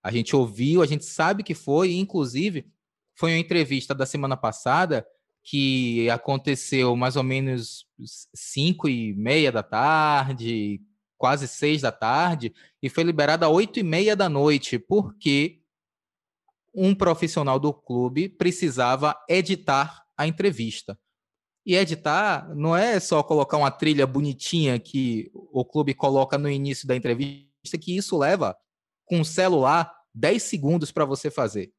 [0.04, 2.66] A gente ouviu, a gente sabe que foi, e, inclusive
[3.16, 5.06] foi uma entrevista da semana passada
[5.44, 7.86] que aconteceu mais ou menos
[8.34, 10.82] cinco e meia da tarde,
[11.18, 15.61] quase seis da tarde, e foi liberada às oito e meia da noite, porque
[16.74, 20.98] um profissional do clube precisava editar a entrevista.
[21.66, 26.88] E editar não é só colocar uma trilha bonitinha que o clube coloca no início
[26.88, 28.56] da entrevista, que isso leva
[29.06, 31.72] com um celular 10 segundos para você fazer.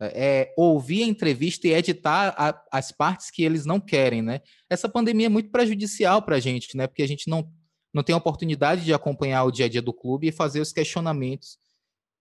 [0.00, 4.40] É, é ouvir a entrevista e editar a, as partes que eles não querem, né?
[4.68, 6.86] Essa pandemia é muito prejudicial para a gente, né?
[6.86, 7.48] Porque a gente não,
[7.92, 10.72] não tem a oportunidade de acompanhar o dia a dia do clube e fazer os
[10.72, 11.58] questionamentos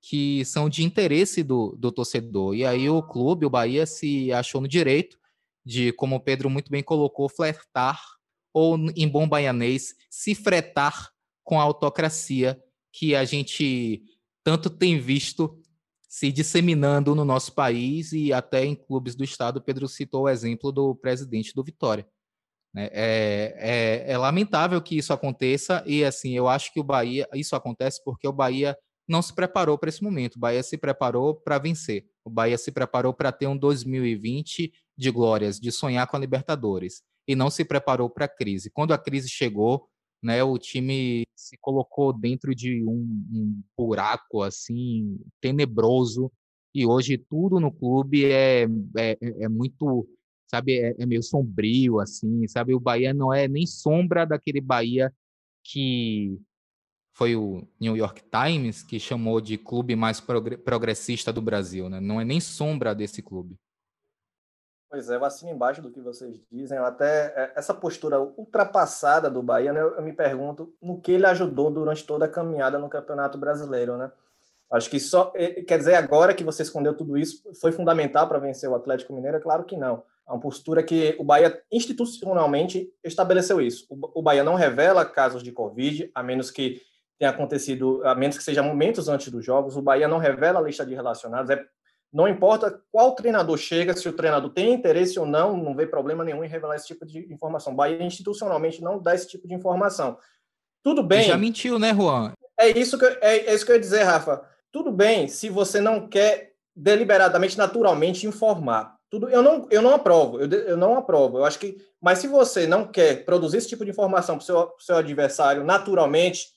[0.10, 2.56] que são de interesse do, do torcedor.
[2.56, 5.20] E aí o clube, o Bahia, se achou no direito
[5.66, 8.02] de, como o Pedro muito bem colocou, flertar,
[8.54, 11.12] ou em bom baianês, se fretar
[11.44, 12.58] com a autocracia
[12.90, 14.02] que a gente
[14.46, 15.62] tanto tem visto
[16.08, 19.62] se disseminando no nosso país e até em clubes do estado.
[19.62, 22.08] Pedro citou o exemplo do presidente do Vitória.
[22.74, 22.88] Né?
[22.94, 27.58] É, é, é, lamentável que isso aconteça e assim eu acho que o Bahia isso
[27.58, 28.78] acontece porque o Bahia
[29.08, 30.36] não se preparou para esse momento.
[30.36, 32.06] O Bahia se preparou para vencer.
[32.26, 37.02] O Bahia se preparou para ter um 2020 de glórias, de sonhar com a Libertadores.
[37.28, 38.70] E não se preparou para a crise.
[38.70, 39.88] Quando a crise chegou,
[40.22, 46.32] né, o time se colocou dentro de um, um buraco assim tenebroso.
[46.76, 50.08] E hoje tudo no clube é, é, é muito,
[50.48, 52.74] sabe, é, é meio sombrio assim, sabe?
[52.74, 55.14] O Bahia não é nem sombra daquele Bahia
[55.64, 56.38] que
[57.18, 62.00] foi o New York Times que chamou de clube mais progressista do Brasil, né?
[62.00, 63.58] Não é nem sombra desse clube.
[64.88, 66.78] Pois é, eu assino embaixo do que vocês dizem.
[66.78, 71.72] Até é, essa postura ultrapassada do Bahia, né, eu me pergunto no que ele ajudou
[71.72, 74.12] durante toda a caminhada no Campeonato Brasileiro, né?
[74.72, 75.34] Acho que só
[75.66, 79.38] quer dizer agora que você escondeu tudo isso foi fundamental para vencer o Atlético Mineiro?
[79.38, 80.04] É claro que não.
[80.28, 83.88] É uma postura que o Bahia institucionalmente estabeleceu isso.
[83.90, 86.82] O Bahia não revela casos de Covid, a menos que
[87.18, 89.76] tenha acontecido, a menos que seja momentos antes dos jogos.
[89.76, 91.50] O Bahia não revela a lista de relacionados.
[91.50, 91.64] É
[92.12, 96.24] não importa qual treinador chega, se o treinador tem interesse ou não, não vê problema
[96.24, 97.76] nenhum em revelar esse tipo de informação.
[97.76, 100.18] Bahia institucionalmente não dá esse tipo de informação.
[100.82, 101.24] Tudo bem.
[101.24, 102.34] Já mentiu, né, Juan?
[102.58, 104.42] É isso que eu, é, é isso que eu ia dizer, Rafa.
[104.72, 108.96] Tudo bem se você não quer deliberadamente, naturalmente informar.
[109.10, 110.40] Tudo, eu não, eu não aprovo.
[110.40, 111.40] Eu, eu não aprovo.
[111.40, 114.46] Eu acho que, mas se você não quer produzir esse tipo de informação para o
[114.46, 116.48] seu, seu adversário naturalmente,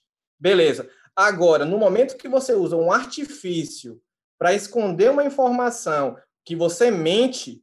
[0.40, 0.88] beleza.
[1.14, 4.00] Agora, no momento que você usa um artifício
[4.38, 7.62] para esconder uma informação que você mente,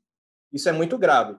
[0.54, 1.36] isso é muito grave.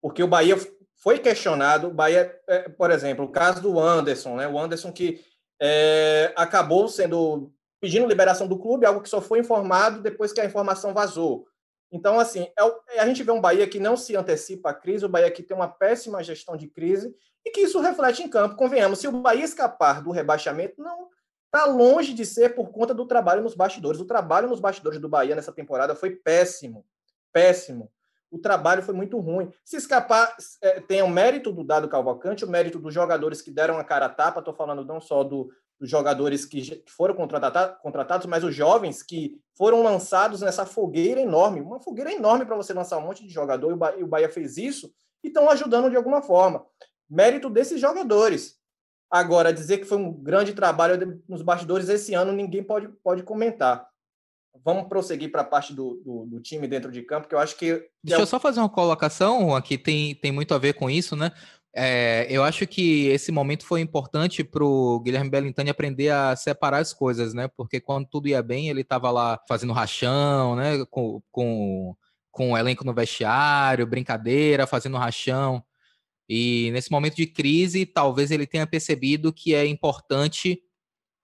[0.00, 0.56] Porque o Bahia
[0.96, 4.48] foi questionado, o Bahia, é, por exemplo, o caso do Anderson, né?
[4.48, 5.22] O Anderson que
[5.60, 10.44] é, acabou sendo pedindo liberação do clube, algo que só foi informado depois que a
[10.44, 11.46] informação vazou.
[11.92, 12.46] Então, assim,
[12.90, 15.42] é, a gente vê um Bahia que não se antecipa à crise, o Bahia que
[15.42, 17.14] tem uma péssima gestão de crise
[17.44, 18.56] e que isso reflete em campo.
[18.56, 21.08] Convenhamos, se o Bahia escapar do rebaixamento, não,
[21.52, 24.00] Está longe de ser por conta do trabalho nos bastidores.
[24.00, 26.86] O trabalho nos bastidores do Bahia nessa temporada foi péssimo.
[27.32, 27.90] Péssimo.
[28.30, 29.52] O trabalho foi muito ruim.
[29.64, 30.32] Se escapar,
[30.62, 34.06] é, tem o mérito do Dado Calvacante, o mérito dos jogadores que deram a cara
[34.06, 34.38] a tapa.
[34.38, 39.82] Estou falando não só do, dos jogadores que, foram contratados, mas os jovens que foram
[39.82, 41.60] lançados nessa fogueira enorme.
[41.60, 44.94] Uma fogueira enorme para você lançar um monte de jogador, e o Bahia fez isso
[45.24, 46.64] e estão ajudando de alguma forma.
[47.10, 48.60] Mérito desses jogadores.
[49.10, 53.88] Agora, dizer que foi um grande trabalho nos bastidores esse ano, ninguém pode, pode comentar.
[54.64, 57.56] Vamos prosseguir para a parte do, do, do, time dentro de campo, que eu acho
[57.56, 57.88] que.
[58.04, 58.22] Deixa é...
[58.22, 61.32] eu só fazer uma colocação aqui, tem, tem muito a ver com isso, né?
[61.72, 66.78] É, eu acho que esse momento foi importante para o Guilherme Bellintani aprender a separar
[66.78, 67.48] as coisas, né?
[67.56, 70.84] Porque quando tudo ia bem, ele estava lá fazendo rachão, né?
[70.90, 71.96] Com, com,
[72.30, 75.64] com o elenco no vestiário, brincadeira, fazendo rachão.
[76.32, 80.62] E nesse momento de crise, talvez ele tenha percebido que é importante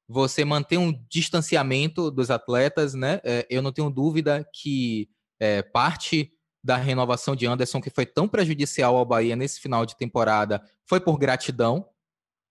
[0.09, 3.21] você manter um distanciamento dos atletas, né?
[3.23, 6.33] É, eu não tenho dúvida que é, parte
[6.63, 10.99] da renovação de Anderson, que foi tão prejudicial ao Bahia nesse final de temporada, foi
[10.99, 11.89] por gratidão,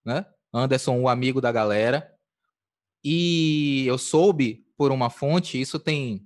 [0.05, 0.25] né?
[0.53, 2.09] Anderson, o amigo da galera.
[3.03, 6.25] E eu soube por uma fonte, isso tem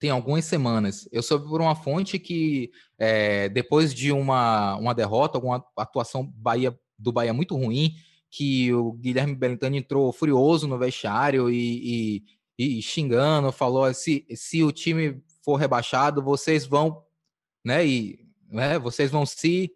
[0.00, 1.06] tem algumas semanas.
[1.12, 6.76] Eu soube por uma fonte que é, depois de uma, uma derrota, alguma atuação Bahia,
[6.98, 7.94] do Bahia muito ruim,
[8.30, 12.24] que o Guilherme Belintani entrou furioso no vestiário e,
[12.58, 17.04] e, e, xingando, falou se, se o time for rebaixado, vocês vão,
[17.62, 19.70] né, e né, vocês vão se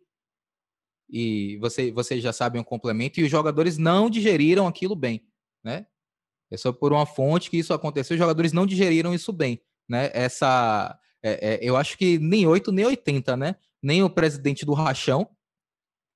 [1.10, 5.22] e você, vocês já sabem o complemento, e os jogadores não digeriram aquilo bem,
[5.62, 5.86] né?
[6.50, 10.10] É só por uma fonte que isso aconteceu, os jogadores não digeriram isso bem né?
[10.12, 13.56] Essa, é, é, eu acho que nem 8 nem 80, né?
[13.82, 15.28] Nem o presidente do rachão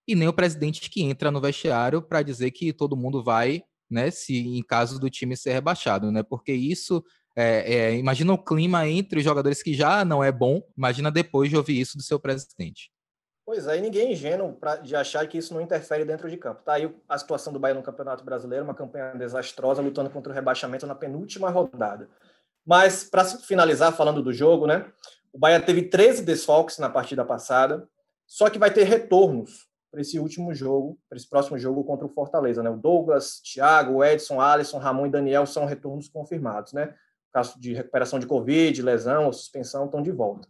[0.07, 4.11] e nem o presidente que entra no vestiário para dizer que todo mundo vai, né?
[4.11, 6.23] Se em caso do time ser rebaixado, né?
[6.23, 7.05] Porque isso
[7.37, 11.49] é, é, imagina o clima entre os jogadores que já não é bom, imagina depois
[11.49, 12.91] de ouvir isso do seu presidente.
[13.47, 16.37] Pois é, e ninguém é ingênuo pra, de achar que isso não interfere dentro de
[16.37, 16.63] campo.
[16.63, 20.35] Tá aí a situação do Bahia no Campeonato Brasileiro, uma campanha desastrosa, lutando contra o
[20.35, 22.11] rebaixamento na penúltima rodada.
[22.69, 24.85] Mas, para finalizar, falando do jogo, né?
[25.33, 27.89] O Bahia teve 13 desfalques na partida passada,
[28.27, 32.11] só que vai ter retornos para esse último jogo, para esse próximo jogo contra o
[32.11, 32.69] Fortaleza, né?
[32.69, 36.95] O Douglas, Thiago, Edson, Alisson, Ramon e Daniel são retornos confirmados, né?
[37.33, 40.47] Caso de recuperação de Covid, lesão ou suspensão, estão de volta.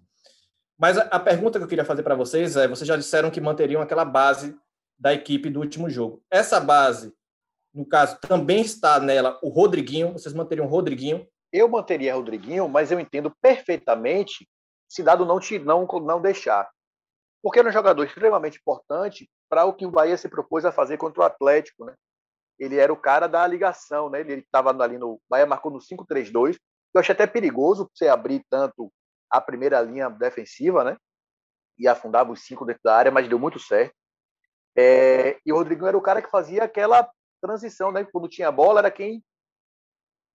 [0.76, 3.80] Mas a pergunta que eu queria fazer para vocês é: vocês já disseram que manteriam
[3.80, 4.56] aquela base
[4.98, 6.20] da equipe do último jogo.
[6.28, 7.14] Essa base,
[7.72, 12.90] no caso, também está nela o Rodriguinho, vocês manteriam o Rodriguinho, eu manteria Rodriguinho, mas
[12.90, 14.48] eu entendo perfeitamente
[14.88, 16.68] se Dado não, te, não, não deixar.
[17.42, 20.96] Porque era um jogador extremamente importante para o que o Bahia se propôs a fazer
[20.96, 21.84] contra o Atlético.
[21.84, 21.94] Né?
[22.58, 24.20] Ele era o cara da ligação, né?
[24.20, 25.20] ele estava ali no.
[25.28, 26.58] Bahia marcou no 5-3-2.
[26.94, 28.90] Eu achei até perigoso você abrir tanto
[29.30, 30.96] a primeira linha defensiva, né?
[31.78, 33.94] E afundava os cinco dentro da área, mas deu muito certo.
[34.76, 37.08] É, e o Rodriguinho era o cara que fazia aquela
[37.42, 38.04] transição, né?
[38.10, 39.22] Quando tinha bola, era quem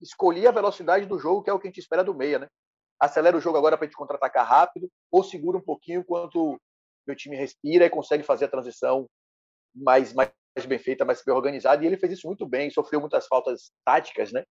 [0.03, 2.47] escolher a velocidade do jogo, que é o que a gente espera do meia, né?
[2.99, 6.59] Acelera o jogo agora para a gente contra-atacar rápido, ou segura um pouquinho enquanto
[7.07, 9.07] meu time respira e consegue fazer a transição
[9.75, 10.31] mais, mais
[10.67, 11.83] bem feita, mais bem organizada.
[11.83, 14.43] E ele fez isso muito bem, sofreu muitas faltas táticas, né?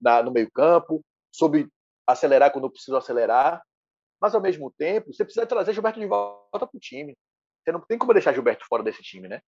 [0.00, 1.02] Na, no meio-campo,
[1.34, 1.68] soube
[2.06, 3.62] acelerar quando precisou acelerar.
[4.20, 7.16] Mas, ao mesmo tempo, você precisa trazer Gilberto de volta para o time.
[7.62, 9.40] Você não tem como deixar Gilberto fora desse time, né?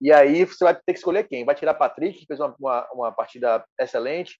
[0.00, 1.44] E aí você vai ter que escolher quem.
[1.44, 4.38] Vai tirar Patrick, que fez uma, uma, uma partida excelente.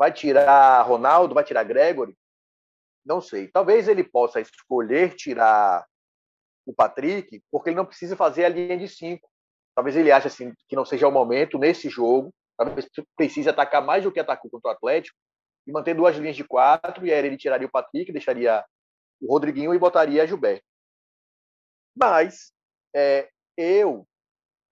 [0.00, 2.16] Vai tirar Ronaldo, vai tirar Gregory.
[3.04, 3.48] Não sei.
[3.48, 5.86] Talvez ele possa escolher tirar
[6.64, 9.30] o Patrick, porque ele não precisa fazer a linha de cinco.
[9.74, 12.32] Talvez ele ache assim, que não seja o momento nesse jogo.
[12.56, 15.18] Talvez precise atacar mais do que atacou contra o Atlético
[15.66, 17.06] e manter duas linhas de quatro.
[17.06, 18.64] E aí ele tiraria o Patrick, deixaria
[19.20, 20.64] o Rodriguinho e botaria Gilberto.
[21.94, 22.54] Mas
[22.96, 24.08] é, eu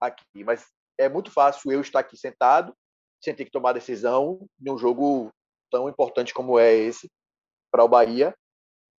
[0.00, 0.66] aqui, mas
[0.96, 2.74] é muito fácil eu estar aqui sentado
[3.20, 5.32] sem ter que tomar decisão de um jogo
[5.70, 7.10] tão importante como é esse
[7.70, 8.34] para o Bahia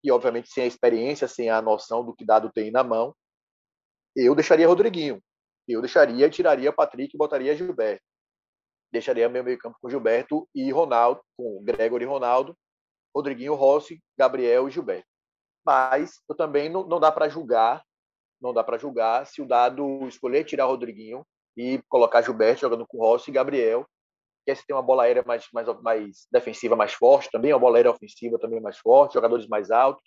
[0.03, 3.13] e obviamente sem a experiência, sem a noção do que dado tem na mão,
[4.15, 5.21] eu deixaria Rodriguinho.
[5.67, 8.03] Eu deixaria, tiraria Patrick e botaria Gilberto.
[8.91, 12.57] Deixaria meu meio campo com Gilberto e Ronaldo, com Gregory e Ronaldo,
[13.15, 15.07] Rodriguinho, Rossi, Gabriel e Gilberto.
[15.63, 17.83] Mas eu também não, não dá para julgar,
[18.41, 21.23] não dá para julgar se o dado escolher tirar Rodriguinho
[21.55, 23.85] e colocar Gilberto jogando com Rossi e Gabriel,
[24.49, 27.77] que esse tem uma bola aérea mais, mais, mais defensiva, mais forte, também uma bola
[27.77, 30.03] aérea ofensiva também mais forte, jogadores mais altos.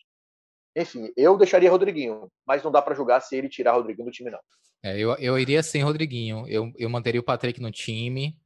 [0.77, 4.31] Enfim, eu deixaria Rodriguinho, mas não dá para julgar se ele tirar Rodriguinho do time,
[4.31, 4.41] não.
[4.83, 6.45] É, eu, eu iria sem Rodriguinho.
[6.49, 8.37] Eu, eu manteria o Patrick no time.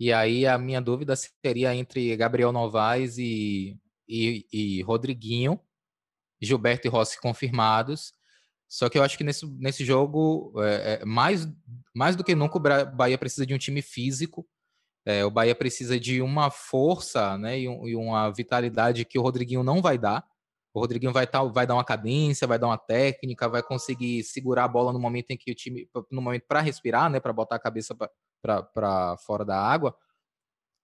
[0.00, 3.78] E aí a minha dúvida seria entre Gabriel Novaes e,
[4.08, 5.60] e, e Rodriguinho,
[6.40, 8.12] Gilberto e Rossi confirmados.
[8.68, 11.46] Só que eu acho que nesse, nesse jogo, é, é, mais,
[11.94, 12.60] mais do que nunca, o
[12.96, 14.46] Bahia precisa de um time físico
[15.06, 19.22] é, o Bahia precisa de uma força né, e, um, e, uma vitalidade que o
[19.22, 20.26] Rodriguinho não vai dar.
[20.74, 24.64] O Rodriguinho vai, tá, vai dar uma cadência, vai dar uma técnica, vai conseguir segurar
[24.64, 25.88] a bola no momento em que o time.
[26.10, 27.20] no momento para respirar, né?
[27.20, 27.96] Para botar a cabeça
[28.42, 29.96] para fora da água.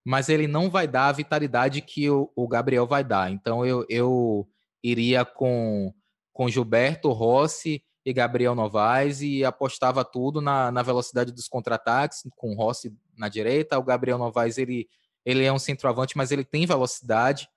[0.04, 3.30] Mas ele não vai dar a vitalidade que o, o Gabriel vai dar.
[3.30, 4.48] Então eu, eu
[4.82, 5.92] iria com,
[6.32, 12.53] com Gilberto Rossi e Gabriel Novaes e apostava tudo na, na velocidade dos contra-ataques, com
[12.53, 13.78] o Rossi na direita.
[13.78, 14.88] O Gabriel Novaes, ele,
[15.24, 17.48] ele é um centroavante, mas ele tem velocidade,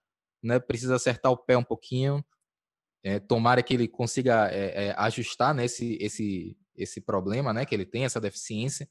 [0.43, 0.59] né?
[0.59, 2.23] precisa acertar o pé um pouquinho.
[3.03, 7.73] É, tomara que ele consiga é, é, ajustar né, esse, esse, esse problema né, que
[7.73, 8.87] ele tem, essa deficiência.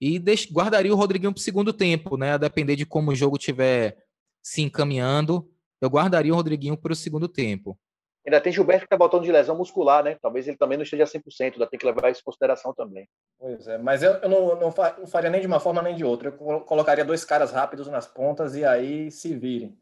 [0.00, 0.18] E
[0.50, 2.32] guardaria o Rodriguinho para o segundo tempo, né?
[2.32, 4.02] A depender de como o jogo estiver
[4.42, 5.46] se encaminhando,
[5.78, 7.78] eu guardaria o Rodriguinho para o segundo tempo.
[8.26, 10.16] Ainda tem Gilberto que está voltando de lesão muscular, né?
[10.20, 13.08] Talvez ele também não esteja 100%, ainda tem que levar isso em consideração também.
[13.38, 16.28] Pois é, mas eu, eu não, não, faria nem de uma forma nem de outra.
[16.28, 19.76] Eu colocaria dois caras rápidos nas pontas e aí se virem.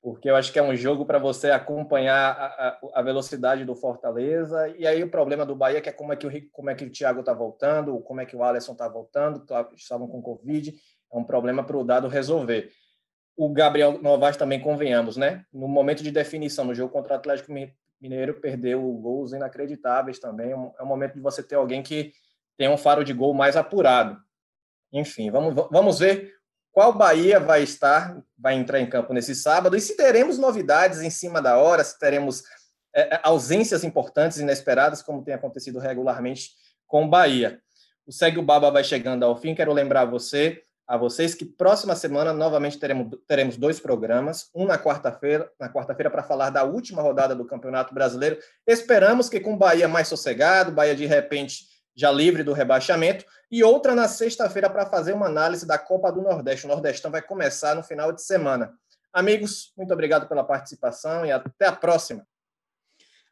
[0.00, 4.68] Porque eu acho que é um jogo para você acompanhar a, a, velocidade do Fortaleza.
[4.76, 6.84] E aí o problema do Bahia que é como é que o, como é que
[6.84, 10.74] o Thiago está voltando, como é que o Alisson está voltando, tá, estavam com Covid.
[11.12, 12.70] É um problema para o dado resolver
[13.36, 15.44] o Gabriel Novaes também, convenhamos, né?
[15.52, 17.52] No momento de definição, no jogo contra o Atlético
[18.00, 20.52] Mineiro, perdeu gols inacreditáveis também.
[20.52, 22.12] É, é um momento de você ter alguém que
[22.56, 24.16] tem um faro de gol mais apurado.
[24.92, 26.32] Enfim, vamos, vamos ver
[26.70, 31.10] qual Bahia vai estar, vai entrar em campo nesse sábado e se teremos novidades em
[31.10, 32.42] cima da hora, se teremos
[32.94, 36.50] é, é ausências importantes, inesperadas, como tem acontecido regularmente
[36.86, 37.60] com o Bahia.
[38.06, 39.54] O Segue o Baba vai chegando ao fim.
[39.54, 44.78] Quero lembrar você a vocês que próxima semana novamente teremos, teremos dois programas, um na
[44.78, 48.38] quarta-feira, na quarta-feira para falar da última rodada do Campeonato Brasileiro.
[48.66, 51.64] Esperamos que com Bahia mais sossegado, Bahia de repente
[51.96, 56.20] já livre do rebaixamento, e outra na sexta-feira para fazer uma análise da Copa do
[56.20, 56.66] Nordeste.
[56.66, 58.74] O Nordestão vai começar no final de semana.
[59.12, 62.26] Amigos, muito obrigado pela participação e até a próxima.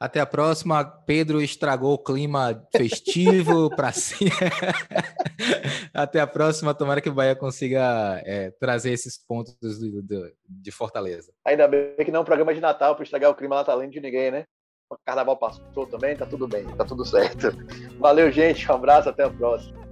[0.02, 0.84] Até a próxima.
[0.84, 4.24] Pedro estragou o clima festivo para si.
[5.94, 6.74] Até a próxima.
[6.74, 11.32] Tomara que o Bahia consiga é, trazer esses pontos do, do, de Fortaleza.
[11.44, 14.00] Ainda bem que não é um programa de Natal para estragar o clima natalino de
[14.00, 14.44] ninguém, né?
[14.90, 17.52] O carnaval passou também, tá tudo bem, tá tudo certo.
[18.00, 18.68] Valeu, gente.
[18.68, 19.91] Um abraço, até a próxima.